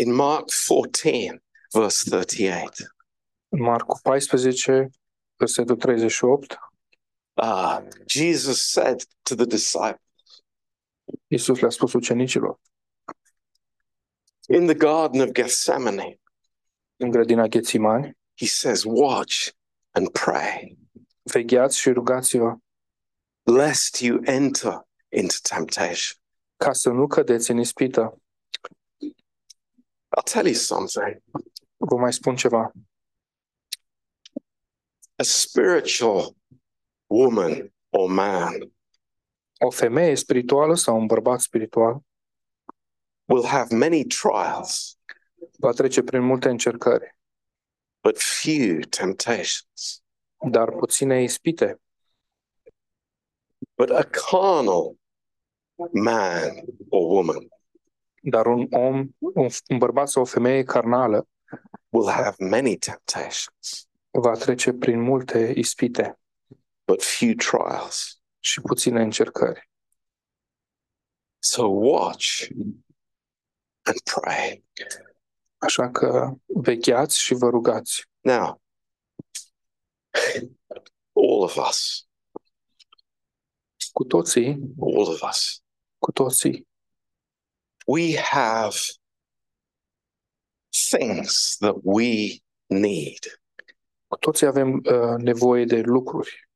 [0.00, 2.94] In Mark 14, verse 38,
[3.48, 4.90] În Marcu 14,
[5.36, 6.58] versetul 38,
[7.34, 10.00] uh, Jesus said to the disciples,
[11.26, 12.60] Iisus le-a spus ucenicilor,
[14.48, 16.20] in the Garden of Gethsemane,
[16.96, 19.48] în grădina Ghețimani, he says, Watch
[19.90, 20.78] and pray,
[21.22, 22.56] vegheați și rugați-vă
[23.42, 26.18] lest you enter into temptation.
[26.56, 28.20] ca să nu cădeți în ispită.
[30.16, 31.22] I'll tell you something.
[31.76, 32.72] Vă mai spun ceva.
[35.16, 36.36] A spiritual
[37.06, 38.72] woman or man
[39.62, 42.02] O femeie spirituală sau un bărbat spiritual
[43.24, 44.98] will have many trials,
[45.58, 47.16] va trece prin multe încercări,
[48.00, 50.02] but few temptations.
[50.50, 51.80] dar puține ispite.
[53.76, 54.96] But a carnal
[55.92, 56.50] man
[56.88, 57.48] or woman
[58.20, 61.28] Dar un om, un, un bărbat sau o femeie carnală
[61.88, 66.18] will have many temptations, va trece prin multe ispite
[66.84, 68.20] but few trials.
[68.40, 69.70] și puține încercări.
[71.38, 72.46] So watch
[73.82, 74.64] and pray.
[75.58, 78.08] Așa că vegheați și vă rugați.
[78.20, 78.62] Now,
[81.12, 82.04] all of us,
[83.92, 84.46] Cu toții,
[84.80, 85.62] all of us,
[85.98, 86.68] cu toții,
[87.90, 88.74] we have
[90.90, 93.40] things that we need.
[94.06, 96.48] cu toții avem uh, nevoie de lucruri.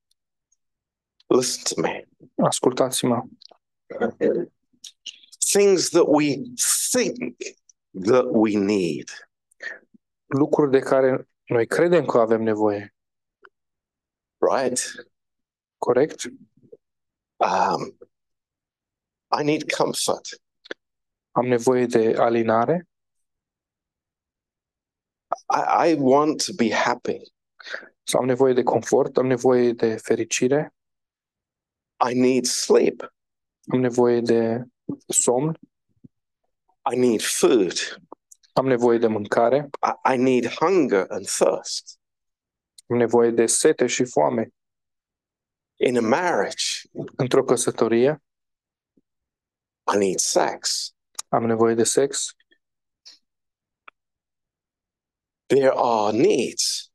[1.26, 2.08] Listen to me.
[2.46, 3.22] Ascultați-mă.
[5.52, 6.34] Things that we
[6.90, 7.36] think
[8.04, 9.08] that we need.
[10.26, 12.94] Lucruri de care noi credem că avem nevoie.
[14.38, 14.80] right?
[15.78, 16.24] Corect?
[17.36, 17.98] Um,
[19.40, 20.43] I need comfort.
[21.36, 22.88] Am nevoie de alinare.
[25.48, 27.32] I, I want to be happy.
[28.02, 29.16] Sau am nevoie de confort.
[29.16, 30.74] Am nevoie de fericire.
[32.10, 33.12] I need sleep.
[33.72, 34.64] Am nevoie de
[35.08, 35.58] somn.
[36.92, 38.02] I need food.
[38.52, 39.70] Am nevoie de mâncare.
[39.82, 41.98] I, I need hunger and thirst.
[42.86, 44.48] Am nevoie de sete și foame.
[45.76, 46.64] In a marriage,
[47.16, 48.22] Într-o căsătorie
[49.94, 50.93] I need sex.
[51.34, 52.34] Am nevoie de sex.
[55.46, 56.92] There are needs.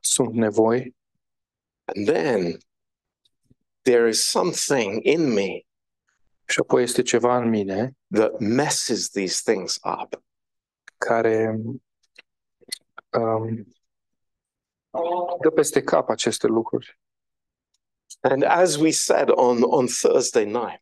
[0.00, 0.94] Sunt nevoi.
[1.84, 2.58] And then
[3.82, 5.66] there is something in me
[6.48, 10.24] Și apoi este ceva în mine that messes these things up.
[10.98, 11.60] care
[13.10, 13.74] um,
[15.40, 17.00] dă peste cap aceste lucruri.
[18.20, 20.80] And as we said on, on Thursday night,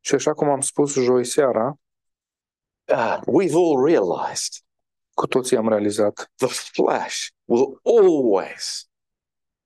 [0.00, 1.78] Și așa cum am spus joi seara,
[2.88, 4.62] uh, we've all realized
[5.14, 8.88] cu toții am realizat the flesh will always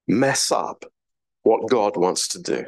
[0.04, 0.92] mess up
[1.40, 2.62] what God wants to do.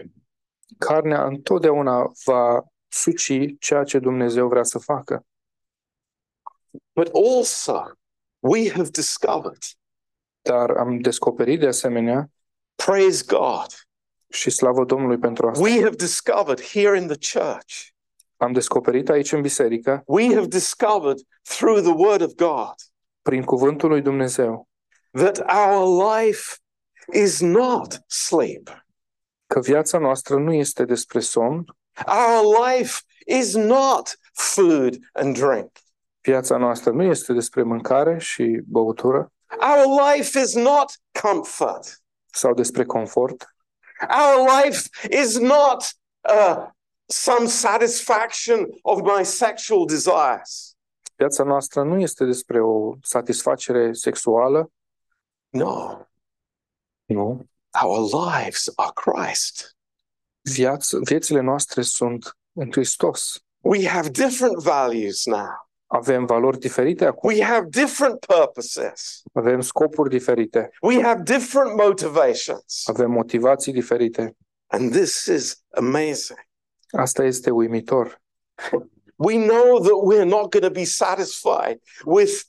[0.78, 5.26] carnea întotdeauna va suci ceea ce Dumnezeu vrea să facă.
[6.92, 7.90] But also,
[8.38, 9.62] we have discovered,
[10.42, 12.30] Dar am descoperit de asemenea
[12.74, 13.66] praise God,
[14.28, 15.62] și slavă Domnului pentru asta.
[15.62, 17.93] we have discovered here in the church,
[18.44, 22.74] Am descoperit aici în biserică, we have discovered through the Word of God
[23.22, 24.68] prin cuvântul lui Dumnezeu,
[25.10, 26.56] that our life
[27.12, 28.84] is not sleep.
[29.46, 31.64] că viața noastră nu este despre somn,
[32.06, 35.70] Our life is not food and drink.
[36.20, 42.02] viața noastră nu este despre mâncare și băutură Our life is not comfort.
[42.32, 43.54] sau despre confort.
[44.00, 44.88] Our life
[45.20, 45.84] is not
[46.34, 46.66] uh,
[47.06, 50.76] some satisfaction of my sexual desires.
[51.16, 54.70] Viața noastră nu este despre o satisfacere sexuală,
[55.48, 55.98] No,
[57.04, 57.46] nu.
[57.84, 59.76] our lives are Christ.
[60.40, 63.38] Viaț, viețile noastre sunt în Hristos.
[63.60, 65.68] We have different values now.
[65.86, 69.22] Avem valori diferite acum, We have different purposes.
[69.32, 72.82] avem scopuri diferite, We have different motivations.
[72.86, 74.36] avem motivații diferite.
[74.66, 76.38] And this is amazing.
[76.96, 78.22] Asta este uimitor.
[79.16, 82.42] We know that we're not going to be satisfied with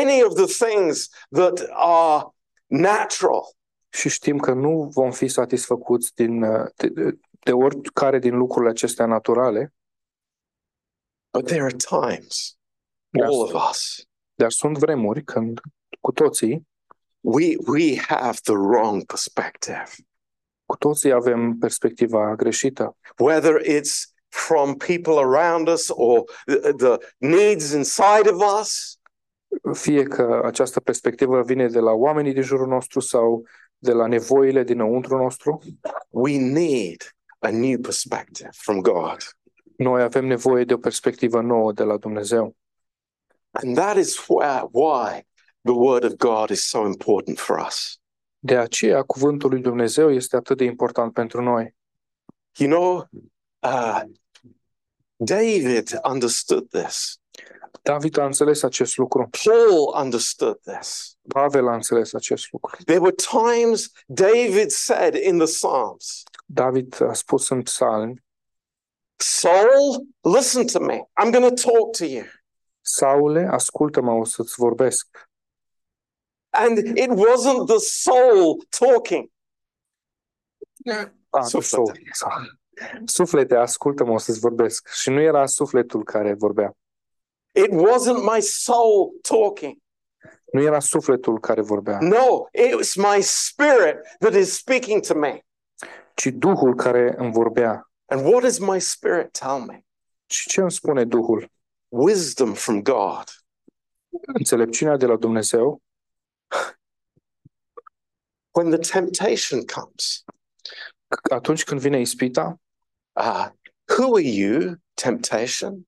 [0.00, 2.24] any of the things that are
[2.66, 3.56] natural.
[3.88, 8.70] Și știm că nu vom fi satisfăcuți din, uh, de, de, de oricare din lucrurile
[8.70, 9.72] acestea naturale,
[11.32, 12.58] But there are times,
[13.10, 15.60] dar, all of us, dar sunt vremuri când
[16.00, 16.66] cu toții,
[17.20, 19.84] we, we have the wrong perspective.
[20.72, 22.96] Cu toții avem perspectiva greșită.
[23.18, 28.98] Whether it's from people around us or the, the needs inside of us,
[29.72, 33.44] fie că această perspectivă vine de la oamenii din jurul nostru sau
[33.78, 35.58] de la nevoile dinăuntru nostru,
[36.10, 39.16] We need a new perspective from God.
[39.76, 42.56] noi avem nevoie de o perspectivă nouă de la Dumnezeu.
[43.50, 45.26] And that is where, why
[45.62, 48.01] the Word of God is so important for us.
[48.44, 51.74] De aceea, cuvântul lui Dumnezeu este atât de important pentru noi.
[52.58, 53.08] You know,
[53.58, 54.02] uh,
[55.16, 57.20] David understood this.
[57.82, 59.30] David a înțeles acest lucru.
[59.44, 61.16] Paul understood this.
[61.28, 62.76] Pavel a înțeles acest lucru.
[62.84, 68.24] There were times David said in the Psalms, David a spus în psalmi,
[69.16, 71.08] Saul, listen to me.
[71.22, 72.24] I'm going to talk to you.
[72.80, 75.30] Saule, ascultă-mă, o să-ți vorbesc.
[76.52, 79.30] And it wasn't the soul talking.
[81.30, 81.92] A, Suflete.
[82.12, 82.58] suflete.
[83.04, 84.88] Suflete, ascultă-mă, o să-ți vorbesc.
[84.88, 86.76] Și nu era sufletul care vorbea.
[87.52, 89.76] It wasn't my soul talking.
[90.52, 95.40] Nu era sufletul care vorbea, No, it was my spirit that is speaking to me.
[96.14, 97.90] ci Duhul care îmi vorbea.
[98.06, 99.84] And what does my spirit tell me?
[100.26, 101.50] Și ce îmi spune Duhul?
[101.88, 103.24] Wisdom from God.
[104.26, 105.81] Înțelepciunea de la Dumnezeu,
[108.50, 110.24] When the temptation comes,
[111.30, 112.60] atunci când vine ispita,
[113.12, 113.48] uh,
[113.86, 115.86] who are you, temptation?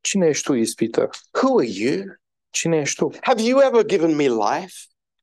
[0.00, 1.10] cine ești tu, ispită?
[1.42, 2.02] Who are you?
[2.50, 3.10] Cine ești tu?
[3.20, 4.74] Have you ever given me life?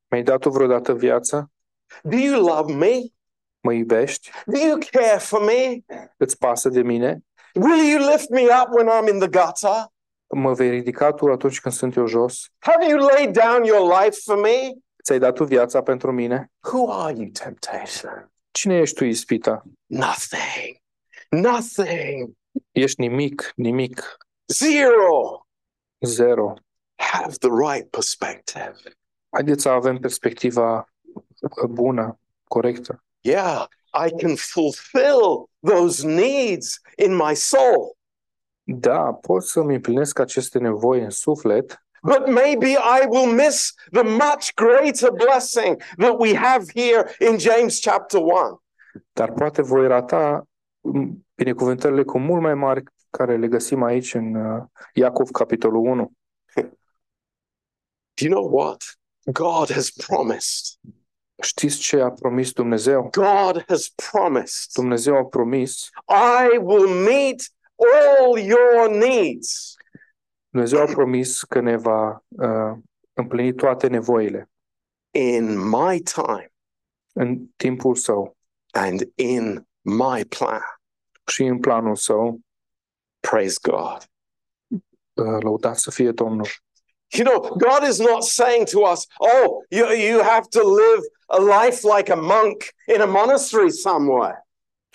[0.10, 1.52] Mi-ai dat tu vreodată viață?
[2.04, 3.00] Do you love me?
[3.60, 4.30] Mă iubești?
[4.46, 5.80] Do you care for me?
[6.18, 7.20] Îți pasă de mine?
[7.54, 9.94] Will you lift me up when I'm in the gutter?
[10.28, 12.50] Mă vei ridica tu atunci când sunt eu jos?
[12.60, 14.72] Have you laid down your life for me?
[15.04, 16.52] Ți-ai dat tu viața pentru mine?
[16.72, 18.32] Who are you, temptation?
[18.52, 19.64] Cine ești tu, ispita?
[19.86, 20.78] Nothing.
[21.30, 22.32] Nothing.
[22.72, 24.18] Ești nimic, nimic,
[24.48, 25.48] Zero.
[26.06, 26.54] zero.
[26.96, 28.76] Have the right perspective.
[29.30, 30.90] Haideți să avem perspectiva
[31.70, 33.04] bună, corectă.
[33.22, 33.66] Yeah,
[34.08, 37.95] I can fulfill those needs in my soul,
[38.68, 44.54] Da, pot să-mi împlinesc aceste nevoi în suflet, but maybe I will miss the much
[44.56, 48.62] greater blessing that we have here in James chapter 1.
[49.14, 50.48] dar poate voi rata
[50.82, 54.64] m, binecuvântările cu mult mai mari care le găsim aici în uh,
[54.94, 56.12] Iacov, capitolul 1.
[58.14, 58.84] Do you know what?
[59.26, 60.66] God has promised.
[61.42, 63.10] Știți ce a promis Dumnezeu?
[63.12, 64.72] God has promised.
[64.74, 65.90] Dumnezeu a promis,
[66.50, 69.76] I will meet all your needs.
[70.50, 72.78] Dumnezeu a promis că ne va uh,
[73.14, 74.50] împlini toate nevoile
[75.12, 76.54] in my time
[77.14, 78.38] în timpul său
[78.72, 80.62] and in my plan.
[81.28, 82.40] și în planul său.
[83.20, 84.10] Praise God.
[85.14, 86.48] Uh, lăudat să fie Domnul.
[87.10, 91.40] You know, God is not saying to us, oh, you, you have to live a
[91.40, 92.64] life like a monk
[92.94, 94.45] in a monastery somewhere.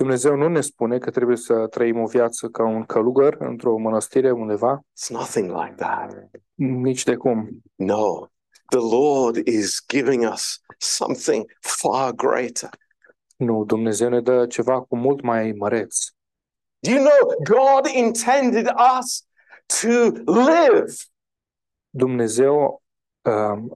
[0.00, 4.30] Dumnezeu nu ne spune că trebuie să trăim o viață ca un călugăr într-o mănăstire
[4.30, 6.30] undeva, It's nothing like that.
[6.54, 7.62] nici de cum.
[7.74, 8.26] No,
[8.68, 12.68] the Lord is giving us something far greater.
[13.36, 15.96] Nu, Dumnezeu ne dă ceva cu mult mai măreț.
[16.78, 18.66] Do you know, God intended
[18.98, 19.26] us
[19.80, 19.88] to
[20.32, 20.92] live.
[21.90, 22.79] Dumnezeu uh,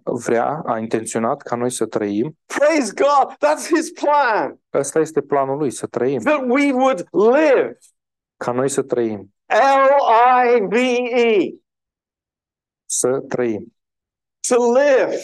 [0.05, 2.39] vrea, a intenționat ca noi să trăim.
[2.47, 3.33] Praise God.
[3.35, 6.21] That's His plan, Ăsta este planul lui, să trăim.
[6.21, 7.79] that we would live.
[8.37, 9.35] Ca noi să trăim.
[9.47, 11.55] L-I-V-E.
[12.85, 13.77] Să trăim.
[14.49, 15.17] To live.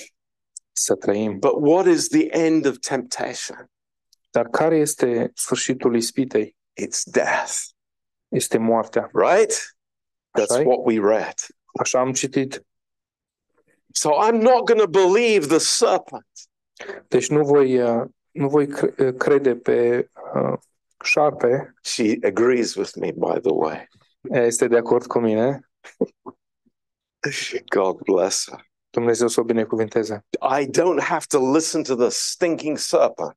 [0.73, 1.39] Să trăim.
[1.39, 3.71] But what is the end of temptation?
[4.31, 6.57] Dar care este sfârșitul ispitei?
[6.83, 7.55] It's death,
[8.29, 9.11] Este moartea.
[9.12, 9.53] right?
[10.39, 11.35] That's Așa, what we read.
[11.81, 12.64] așa am citit.
[13.93, 16.26] So I'm not going to believe the serpent.
[17.09, 20.59] Deci nu voi, uh, nu voi cre- uh, crede pe uh,
[21.05, 21.74] șarpe.
[21.82, 23.88] She agrees with me, by the way.
[24.32, 25.61] Ea este de acord cu mine.
[27.74, 28.68] God bless her.
[28.91, 30.24] Dumnezeu să o binecuvinteze.
[30.61, 33.36] I don't have to listen to the stinking serpent.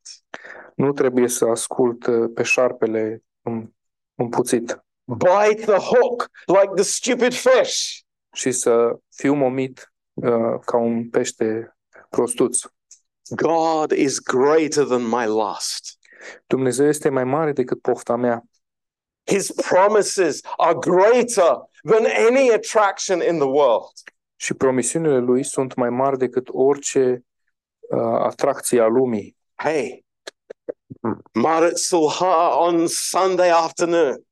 [0.75, 3.75] Nu trebuie să ascult uh, pe șarpele îm-
[4.15, 7.99] împuțit Bite the hook like the stupid fish.
[8.35, 11.77] și să fiu momit uh, ca un pește
[12.09, 12.61] prostuț.
[13.29, 15.97] God is greater than my lust.
[16.47, 18.43] Dumnezeu este mai mare decât pofta mea.
[19.25, 23.91] His promises are greater than any attraction in the world.
[24.35, 27.25] Și promisiunile lui sunt mai mari decât orice
[27.79, 29.37] uh, atracție a lumii.
[29.55, 30.05] Hey,
[31.33, 34.23] Marit Sulha on Sunday afternoon.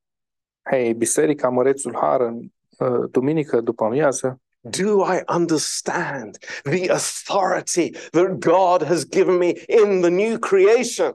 [0.70, 8.38] Hei, Biserica Mărețul Har în uh, duminică după amiază Do I understand the authority that
[8.38, 11.14] God has given me in the new creation?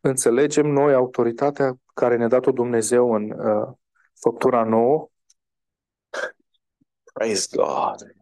[0.00, 3.68] Înțelegem noi autoritatea care ne-a dat-o Dumnezeu în uh,
[4.20, 5.08] făptura nouă?
[7.12, 8.16] Praise God.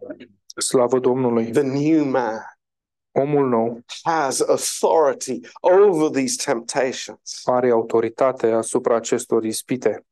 [0.57, 1.51] Slavă Domnului!
[1.51, 2.43] The new man
[3.13, 7.43] Omul nou has authority over these temptations.
[7.45, 10.07] are autoritate asupra acestor ispite.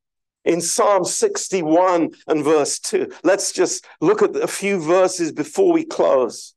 [0.47, 5.85] In Psalm 61 and verse 2, let's just look at a few verses before we
[5.85, 6.55] close,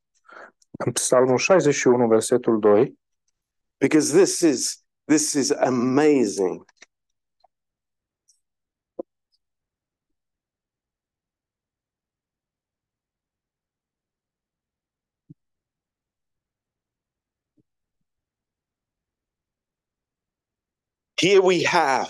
[0.96, 2.94] Psalmul 61, versetul 2,
[3.82, 4.78] because this is
[5.08, 6.64] this is amazing.
[21.22, 22.10] Here we have,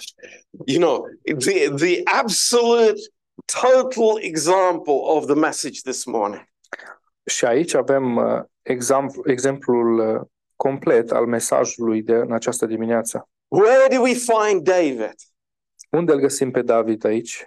[0.67, 2.99] you know, the, the absolute
[3.47, 6.47] total example of the message this morning.
[7.25, 10.21] Și aici avem uh, exemplu, exemplul uh,
[10.55, 13.29] complet al mesajului de în această dimineață.
[13.47, 15.15] Where do we find David?
[15.89, 17.43] Unde îl găsim pe David aici?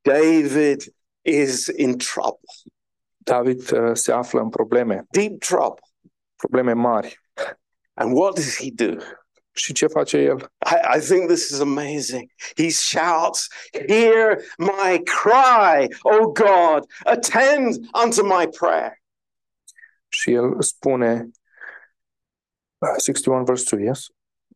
[0.00, 0.82] David
[1.22, 2.48] is in trouble,
[3.16, 5.82] David uh, se află în probleme, deep trouble.
[6.36, 7.20] probleme mari.
[7.94, 8.96] And what does he do?
[9.56, 10.52] Și ce face el?
[10.66, 12.30] I, I think this is amazing.
[12.56, 13.48] He shouts,
[13.88, 19.02] Hear my cry, O God, attend unto my prayer.
[20.08, 21.30] Și el spune,
[22.78, 24.06] uh, 61 verse 2, yes?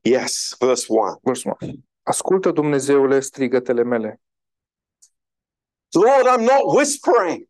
[0.00, 1.18] Yes, verse 1.
[1.22, 1.72] Verse 1.
[2.02, 4.20] Ascultă Dumnezeule strigătele mele.
[5.90, 7.48] Lord, I'm not whispering.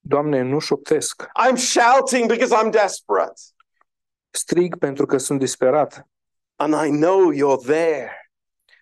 [0.00, 1.22] Doamne, nu șoptesc.
[1.22, 3.40] I'm shouting because I'm desperate.
[4.30, 6.06] Strig pentru că sunt disperat
[6.56, 8.30] And I know you're there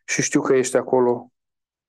[0.04, 1.32] și știu că ești acolo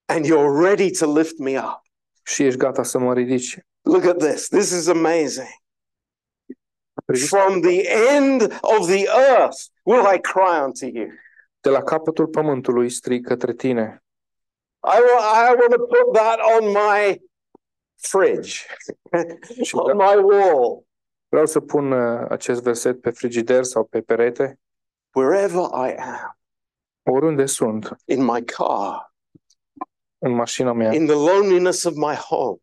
[0.06, 1.82] and you're ready to lift me up.
[2.24, 3.58] și ești gata să mă ridici.
[3.82, 4.48] Look at this.
[4.48, 5.48] This is amazing.
[7.30, 11.08] From the end of the earth will I cry unto you.
[11.62, 14.04] De la capătul pământului strig către tine.
[14.84, 17.22] I, wa- I want to put that on my
[17.96, 18.60] fridge,
[19.72, 20.84] on my wall,
[21.28, 24.60] Vreau să pun uh, acest verset pe frigider sau pe perete,
[25.16, 26.38] wherever I am,
[27.04, 29.14] oriunde sunt, in my car,
[30.18, 32.58] în mașina mea in the loneliness of my home.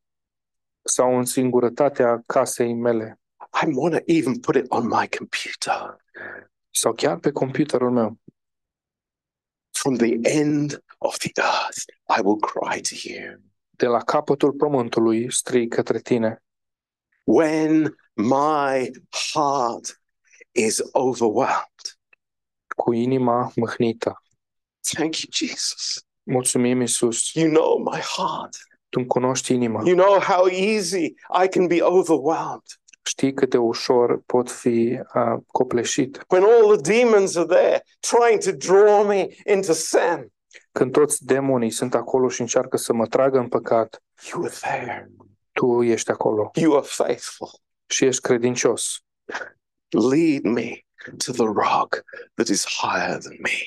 [0.85, 3.21] sau în singurătatea casei mele
[3.63, 5.97] I want to even put it on my computer.
[6.71, 8.19] sau chiar pe computerul meu.
[9.71, 11.83] From the end of the earth,
[12.17, 13.41] I will cry to you.
[13.71, 16.43] De la capătul pământului strig către tine.
[17.25, 18.91] When my
[19.33, 20.03] heart
[20.51, 21.99] is overwhelmed.
[22.77, 24.23] Cu inima mâhnită.
[24.93, 26.05] Thank you, Jesus.
[26.23, 27.33] Mulțumim, Iisus.
[27.33, 28.57] You know my heart.
[28.89, 29.83] Tu îmi cunoști inima.
[29.85, 31.05] You know how easy
[31.45, 32.63] I can be overwhelmed.
[33.05, 36.25] Știi cât de ușor pot fi uh, copleșit.
[36.29, 40.33] When all the demons are there trying to draw me into sin.
[40.73, 44.03] Când toți demonii sunt acolo și încearcă să mă tragă în păcat,
[44.33, 45.11] You are there.
[45.53, 47.49] tu ești acolo You are faithful.
[47.87, 48.99] și ești credincios.
[49.89, 50.79] Lead me
[51.25, 53.67] to the rock that is higher than me.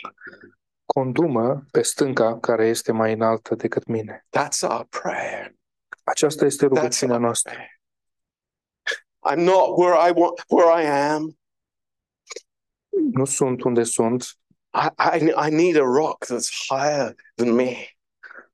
[0.86, 4.26] Condumă pe stânca care este mai înaltă decât mine.
[4.38, 5.56] That's our prayer.
[6.04, 7.54] Aceasta este That's rugăciunea our noastră.
[7.54, 7.74] prayer.
[9.32, 11.38] I'm not where I want where I am.
[13.12, 14.38] Nu sunt unde sunt.
[14.74, 17.76] I, I, I need a rock that's higher than me.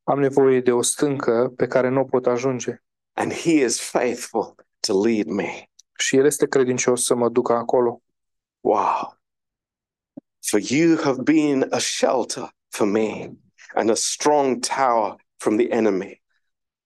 [0.04, 2.84] Am nevoie de o stâncă pe care nu o pot ajunge.
[3.14, 5.70] And he is faithful to lead me.
[5.98, 8.02] Și El este credincios să mă ducă acolo.
[8.62, 9.18] Wow.
[10.42, 13.30] For you have been a shelter for me
[13.76, 16.22] and a strong tower from the enemy.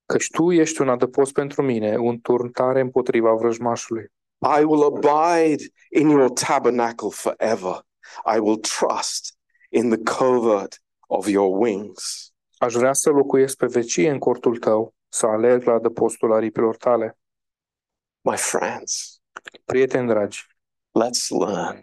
[0.05, 4.11] Căci Tu ești un adăpost pentru mine, un turn tare împotriva vrăjmașului.
[4.59, 7.85] I will abide in your tabernacle forever.
[8.35, 9.37] I will trust
[9.69, 12.33] in the covert of your wings.
[12.57, 17.17] Aș vrea să locuiesc pe vecie în cortul Tău, să alerg la adăpostul aripilor Tale.
[18.21, 19.21] My friends,
[19.65, 20.45] Prieteni dragi,
[21.03, 21.79] let's learn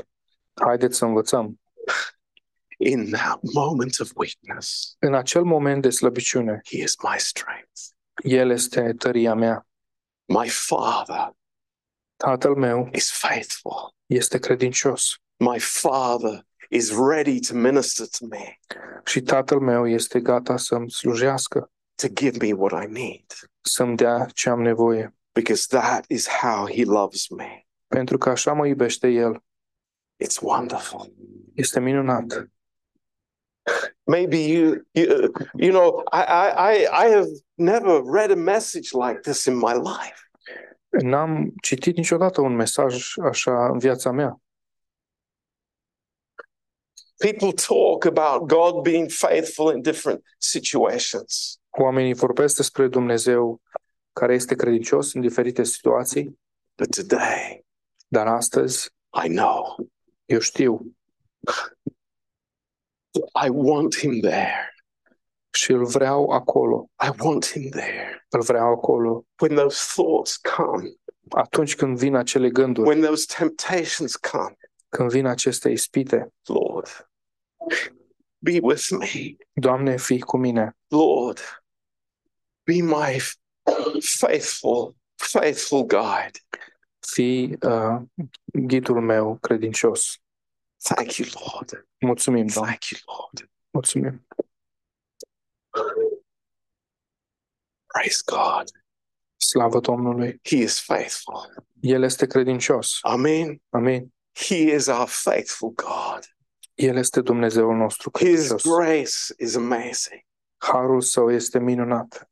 [0.54, 1.60] haideți să învățăm.
[2.76, 7.80] in that moment of weakness, În acel moment de slăbiciune, he is my strength.
[8.22, 9.66] El este tăria mea.
[10.24, 11.36] My father
[12.16, 13.94] Tatăl meu is faithful.
[14.06, 18.58] este credincios My father is ready to minister to me,
[19.04, 23.24] și Tatăl meu este gata să-mi slujească, to give me what I need,
[23.60, 25.14] să-mi dea ce am nevoie.
[25.34, 27.61] because that is how he loves me.
[27.94, 29.44] Pentru că așa mă iubește El.
[30.24, 31.12] It's wonderful.
[31.54, 32.50] Este minunat.
[34.02, 39.20] Maybe you, you, you know, I, I, I I have never read a message like
[39.20, 40.20] this in my life.
[40.88, 44.40] N-am citit niciodată un mesaj așa în viața mea.
[47.16, 51.60] People talk about God being faithful in different situations.
[51.70, 53.60] Oamenii vorbesc despre Dumnezeu
[54.12, 56.40] care este credincios în diferite situații,
[56.74, 57.64] But today,
[58.12, 58.90] dar astăzi
[59.24, 59.76] I know
[60.24, 60.96] eu știu
[63.44, 64.74] I want Him there.
[65.54, 66.88] și îl vreau acolo.
[67.06, 68.26] I want Him there.
[68.28, 69.24] Îl vreau acolo.
[69.40, 70.92] When those thoughts come,
[71.30, 74.56] Atunci când vin acele gânduri, when those temptations come,
[74.88, 77.08] când vin aceste ispite, Lord,
[78.38, 79.36] be with me.
[79.52, 80.76] Doamne, fii cu mine.
[80.88, 81.38] Lord,
[82.64, 83.36] be my f-
[84.18, 86.38] faithful, faithful guide.
[87.06, 88.02] Fii uh,
[88.52, 90.20] ghidul meu credincios.
[90.82, 91.86] Thank you, Lord.
[92.00, 92.70] Mulțumim, Doamne.
[92.70, 93.50] Thank you, Lord.
[93.70, 94.26] Mulțumim.
[97.86, 98.70] Praise God.
[99.36, 100.40] Slavă Domnului.
[100.42, 101.64] He is faithful.
[101.80, 102.98] El este credincios.
[103.00, 103.62] Amen.
[103.70, 104.14] Amin.
[104.32, 106.20] He is our faithful God.
[106.74, 108.62] El este Dumnezeul nostru His credincios.
[108.62, 110.26] grace is amazing.
[110.56, 112.30] Harul său este minunat.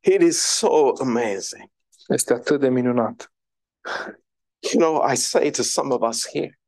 [0.00, 1.70] It is so amazing.
[2.08, 3.32] Este atât de minunat.
[4.72, 6.58] You know, I say to some of us here,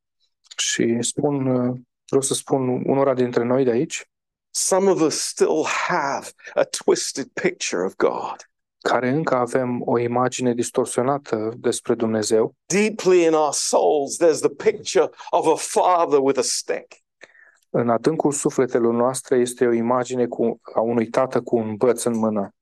[0.57, 4.11] Și spun, uh, vreau să spun unora dintre noi de aici,
[4.51, 8.37] some of us still have a twisted picture of God.
[8.79, 15.11] care încă avem o imagine distorsionată despre Dumnezeu, Deeply in our souls, there's the picture
[15.31, 16.95] of a father with a stick.
[17.71, 22.17] în adâncul sufletelor noastre este o imagine cu, a unui tată cu un băț în
[22.17, 22.55] mână.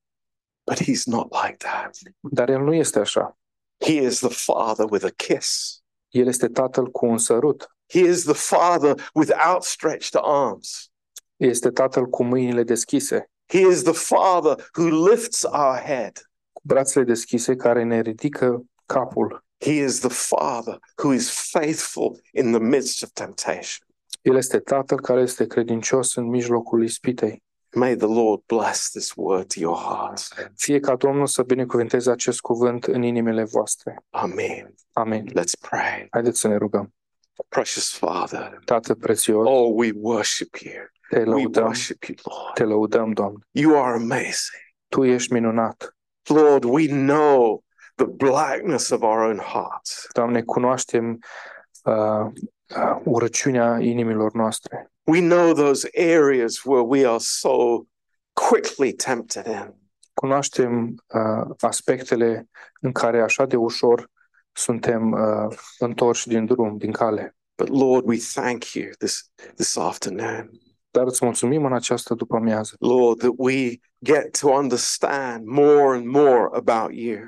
[0.66, 1.96] But he's not like that.
[2.20, 3.38] Dar el nu este așa.
[3.86, 5.78] He is the father with a kiss.
[6.08, 7.68] El este tatăl cu un sărut.
[7.86, 10.90] He is the father with outstretched arms.
[11.36, 16.30] Este tatăl cu mâinile deschise, He is the father who lifts our head.
[16.52, 19.44] cu brațele deschise care ne ridică capul.
[19.58, 23.86] He is the father who is faithful in the midst of temptation.
[24.22, 27.42] El este tatăl care este credincios în mijlocul ispitei.
[27.74, 30.32] May the Lord bless this word to your hearts.
[30.56, 34.04] Fie ca Domnul să binecuvânteze acest cuvânt în inimile voastre.
[34.10, 34.74] Amen.
[34.92, 35.26] Amin.
[35.28, 36.06] Let's pray.
[36.10, 36.94] Haideți să ne rugăm.
[37.48, 40.74] Precious Father, Tată prețios, oh, we worship you.
[41.08, 42.54] te We lăudăm, worship you, Lord.
[42.54, 43.38] te lăudăm, Doamne.
[43.50, 44.62] You are amazing.
[44.88, 45.96] Tu ești minunat.
[46.28, 47.64] Lord, we know
[47.94, 50.06] the blackness of our own hearts.
[50.12, 51.18] Doamne, cunoaștem
[51.84, 52.32] uh, uh,
[53.04, 54.92] urăciunea inimilor noastre.
[55.02, 57.84] We know those areas where we are so
[58.32, 59.74] quickly tempted in.
[60.14, 62.48] Cunoaștem uh, aspectele
[62.80, 64.10] în care așa de ușor
[64.52, 67.36] suntem uh, întorși din drum, din cale.
[67.56, 70.50] But Lord, we thank you this, this afternoon.
[70.90, 76.48] Dar îți mulțumim în această după-amiază, Lord, that we get to understand more and more
[76.52, 77.18] about you.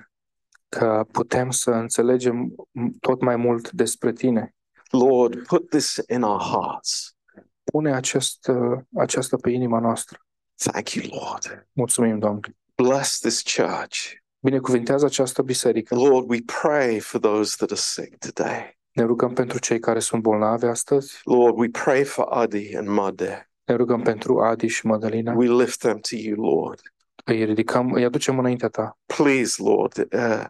[0.68, 2.54] că putem să înțelegem
[3.00, 4.54] tot mai mult despre Tine.
[4.98, 7.16] Lord, put this in our hearts.
[7.64, 10.18] Pune acest, uh, aceasta pe inima noastră.
[10.54, 11.66] Thank you, Lord.
[11.72, 12.56] Mulțumim, Doamne.
[12.74, 14.12] Bless this church.
[14.40, 15.94] Binecuvintează această biserică.
[15.94, 18.78] Lord, we pray for those that are sick today.
[18.92, 21.20] Ne rugăm pentru cei care sunt bolnavi astăzi.
[21.24, 23.50] Lord, we pray for Adi and Made.
[23.64, 25.34] Ne rugăm pentru Adi și Madalina.
[25.34, 26.80] We lift them to you, Lord.
[27.24, 28.98] Îi ridicăm, îi aducem înaintea Ta.
[29.16, 30.44] Please, Lord, uh,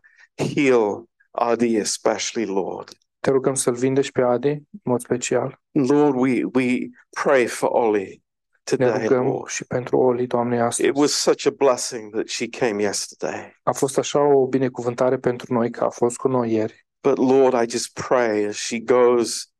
[0.55, 2.88] heal Adi especially, Lord.
[3.21, 5.61] Te rugăm să-l vindești pe Adi, în mod special.
[5.71, 6.89] Lord, we, we
[7.23, 8.23] pray for Ollie
[8.71, 9.47] Ne today, rugăm Lord.
[9.49, 10.89] și pentru Oli, Doamne, astăzi.
[10.89, 13.57] It was such a blessing that she came yesterday.
[13.62, 16.87] A fost așa o binecuvântare pentru noi că a fost cu noi ieri.
[17.03, 19.53] But Lord, I just pray as she goes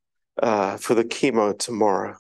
[0.43, 2.17] uh, for the chemo tomorrow,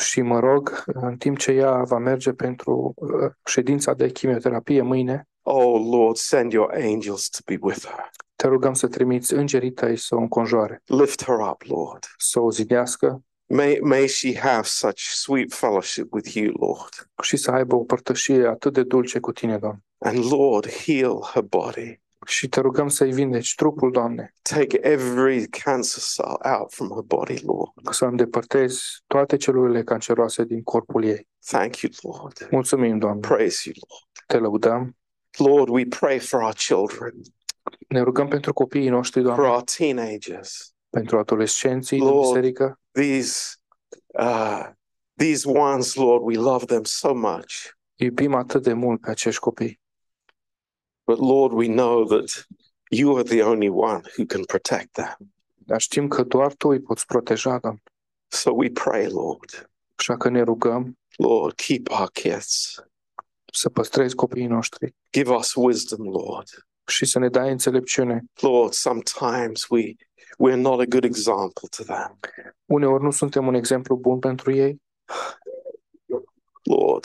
[0.00, 5.28] Și mă rog, în timp ce ea va merge pentru uh, ședința de chimioterapie mâine,
[5.42, 8.10] oh Lord, send your angels to be with her.
[8.42, 12.04] Te rugăm să trimiți îngerii tăi să o înconjoare, Lift her up, Lord.
[12.16, 17.10] să o zidească May, may she have such sweet fellowship with you, Lord.
[17.22, 19.84] și să aibă o părtășie atât de dulce cu tine, Doamne.
[19.98, 22.00] And Lord, heal her body.
[22.26, 27.44] Și te rugăm să-i vindeci trupul, Doamne, Take every cancer cell out from her body,
[27.44, 27.72] Lord.
[27.94, 31.28] să îndepărtezi toate celulele canceroase din corpul ei.
[31.46, 32.48] Thank you, Lord.
[32.50, 34.26] Mulțumim, Doamne, Praise you, Lord.
[34.26, 34.96] te lăudăm.
[35.38, 37.12] Lord, we pray for our children,
[37.88, 40.72] Ne rugăm pentru copiii noștri, for Doamne, our teenagers.
[40.90, 42.26] pentru adolescenții din Lord.
[42.28, 42.80] biserică.
[42.92, 43.54] These,
[44.06, 44.66] uh,
[45.16, 47.54] these ones, Lord, we love them so much.
[47.94, 49.80] Iubim atât de mult pe acești copii.
[51.04, 52.46] But Lord, we know that
[52.90, 55.16] you are the only one who can protect them.
[55.54, 57.82] Dar știm că doar Tu îi poți proteja, Doamne.
[58.28, 62.82] So we pray, Lord, Așa că ne rugăm Lord, keep our kids.
[63.52, 64.94] să păstrezi copiii noștri.
[65.12, 66.66] Give us wisdom, Lord.
[66.88, 68.24] Și să ne dai înțelepciune.
[68.40, 69.94] Lord, sometimes we
[70.38, 72.18] we're not a good example to them.
[72.64, 74.82] Uneori nu suntem un exemplu bun pentru ei,
[76.62, 77.04] Lord,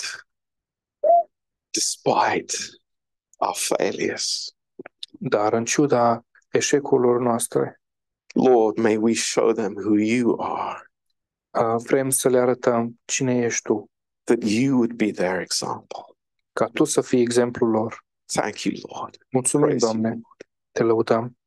[1.70, 2.54] despite
[3.38, 4.56] our failures.
[5.20, 7.82] dar în ciuda eșecurilor noastre,
[8.34, 10.92] Lord, may we show them who you are,
[11.50, 13.90] uh, vrem să le arătăm cine ești tu,
[14.24, 16.04] that you would be their example.
[16.54, 18.06] ca tu să fii exemplul lor.
[18.26, 19.18] Thank you, Lord.
[19.32, 19.94] Mulțumim, Praise you.
[19.94, 20.22] Doamne,
[20.72, 21.38] te lăudăm,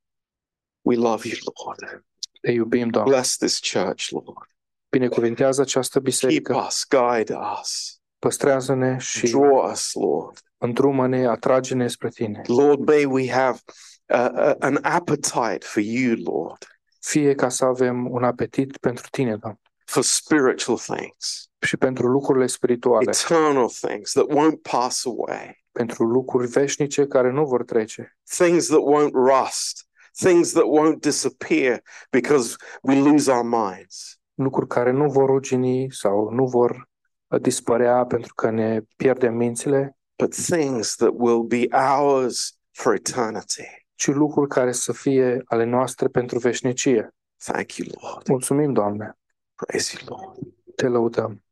[0.80, 2.02] We love you, Lord.
[2.40, 3.10] te iubim, Doamne.
[3.12, 4.48] Bless this church, Lord.
[4.90, 10.38] Binecuvintează această Keep biserică, us, guide us, păstrează-ne și draw us, Lord.
[10.58, 12.42] îndrumă-ne, atrage-ne spre tine.
[12.46, 13.58] Lord, may we have
[14.06, 16.66] uh, uh, an appetite for you, Lord,
[17.00, 22.46] Fie ca să avem un apetit pentru tine, Doamne, for spiritual things, și pentru lucrurile
[22.46, 28.66] spirituale, eternal things that won't pass away, pentru lucruri veșnice care nu vor trece, things
[28.66, 34.20] that won't rust, things that won't disappear because we lose our minds.
[34.34, 36.88] lucruri care nu vor rugini sau nu vor
[37.26, 41.66] uh, dispărea pentru că ne pierdem mințile, but things that will be
[41.98, 43.86] ours for eternity.
[43.94, 47.14] ci lucruri care să fie ale noastre pentru veșnicie.
[47.44, 48.28] Thank you, Lord.
[48.28, 49.18] Mulțumim, Doamne,
[49.54, 50.38] Praise you, Lord.
[50.74, 51.45] te lăudăm.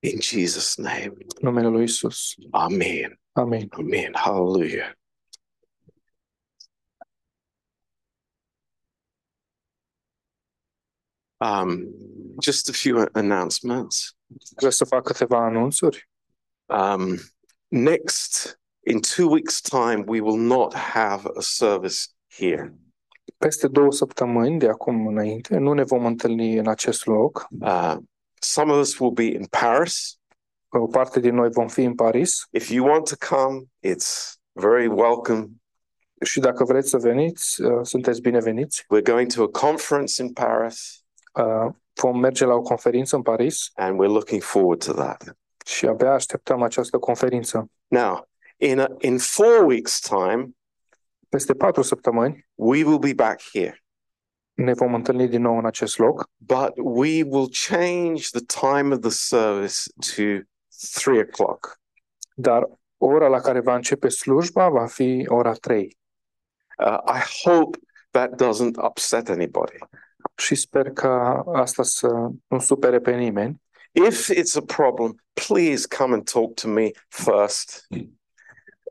[0.00, 1.12] In Jesus' name.
[1.16, 2.34] În numele Lui Isus.
[2.50, 3.20] Amen.
[3.32, 3.68] Amin.
[3.70, 4.12] Amen.
[4.14, 4.92] Hallelujah.
[11.36, 11.94] Um,
[12.40, 14.16] just a few announcements.
[14.56, 16.08] Vreau să fac câteva anunțuri.
[16.66, 17.18] Um,
[17.68, 22.74] next, in two weeks' time, we will not have a service here.
[23.36, 27.46] Peste două săptămâni de acum înainte nu ne vom întâlni în acest loc.
[27.60, 27.96] Uh,
[28.40, 30.18] some of us will be in Paris.
[30.68, 34.86] O parte din noi vom fi în Paris If you want to come, it's very
[34.86, 35.46] welcome.
[36.24, 38.82] și dacă vreți să veniți, uh, sunteți bineveniți.
[38.82, 40.94] We're going to a conference in Paris,
[41.34, 45.36] Uh, Vom merge la o conferință în Paris and we're looking forward to that.
[45.66, 47.70] și abia așteptăm această conferință.
[47.86, 50.48] Now, in a, in four weeks' time,
[51.28, 53.82] Peste patru săptămâni we will be back here,
[54.60, 59.00] ne vom întâlni din nou în acest loc, but we will change the time of
[59.00, 59.76] the service
[60.14, 60.22] to
[60.94, 61.78] three o'clock.
[62.34, 65.98] dar ora la care va începe slujba va fi ora 3.
[66.78, 67.78] Uh, I hope
[68.10, 69.78] that doesn't upset anybody.
[70.36, 73.62] Și sper că asta să nu supere pe nimeni.
[73.92, 77.86] If it's a problem, please come and talk to me first.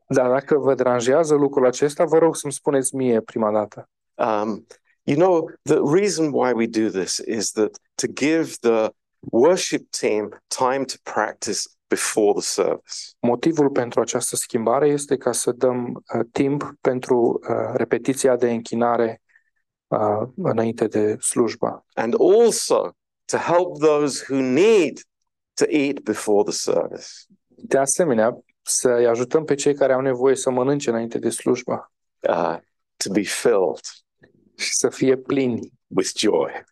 [0.07, 3.89] Dar dacă vă deranjează lucrul acesta, vă rog să-mi spuneți mie prima dată.
[4.13, 4.65] Um,
[5.09, 8.91] you know, the reason why we do this is that to give the
[9.31, 13.15] worship team time to practice before the service.
[13.19, 19.21] Motivul pentru această schimbare este ca să dăm uh, timp pentru uh, repetiția de închinare
[19.87, 21.85] uh, înainte de slujba.
[21.93, 22.95] And also
[23.25, 24.99] to help those who need
[25.53, 27.07] to eat before the service.
[27.47, 32.57] De asemenea, să-i ajutăm pe cei care au nevoie să mănânce înainte de slujba uh,
[32.97, 33.79] to be filled
[34.59, 36.63] și să fie plini with joy.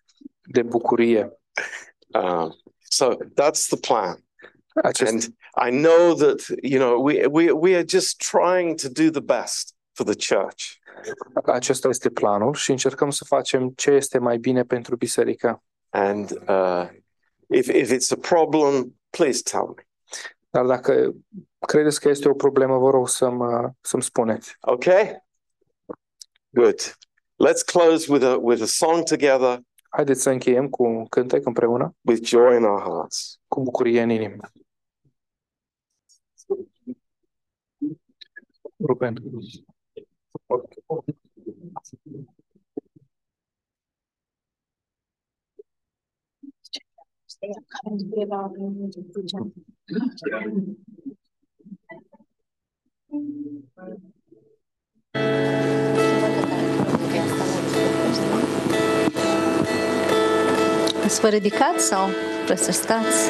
[0.47, 1.29] de bucurie.
[2.13, 2.53] Um,
[2.89, 4.23] so that's the plan.
[4.83, 9.09] Acest, And I know that, you know, we, we, we are just trying to do
[9.09, 10.79] the best for the church.
[11.45, 15.63] acesta este planul și încercăm să facem ce este mai bine pentru biserică.
[15.89, 16.87] And uh,
[17.49, 19.87] if, if it's a problem, please tell me.
[20.49, 21.11] Dar dacă
[21.59, 24.55] credeți că este o problemă, vă rog să-mi, să-mi spuneți.
[24.59, 25.25] Okay?
[26.49, 26.97] Good.
[27.39, 31.95] Let's close with a, with a song together Haideți să încheiem cu un cântec împreună,
[32.01, 33.39] with joy in our hearts.
[33.47, 34.51] cu bucurie în inimă.
[38.79, 39.15] Ruben.
[61.07, 62.09] Ați vă ridicat sau
[62.45, 63.29] vreți să stați?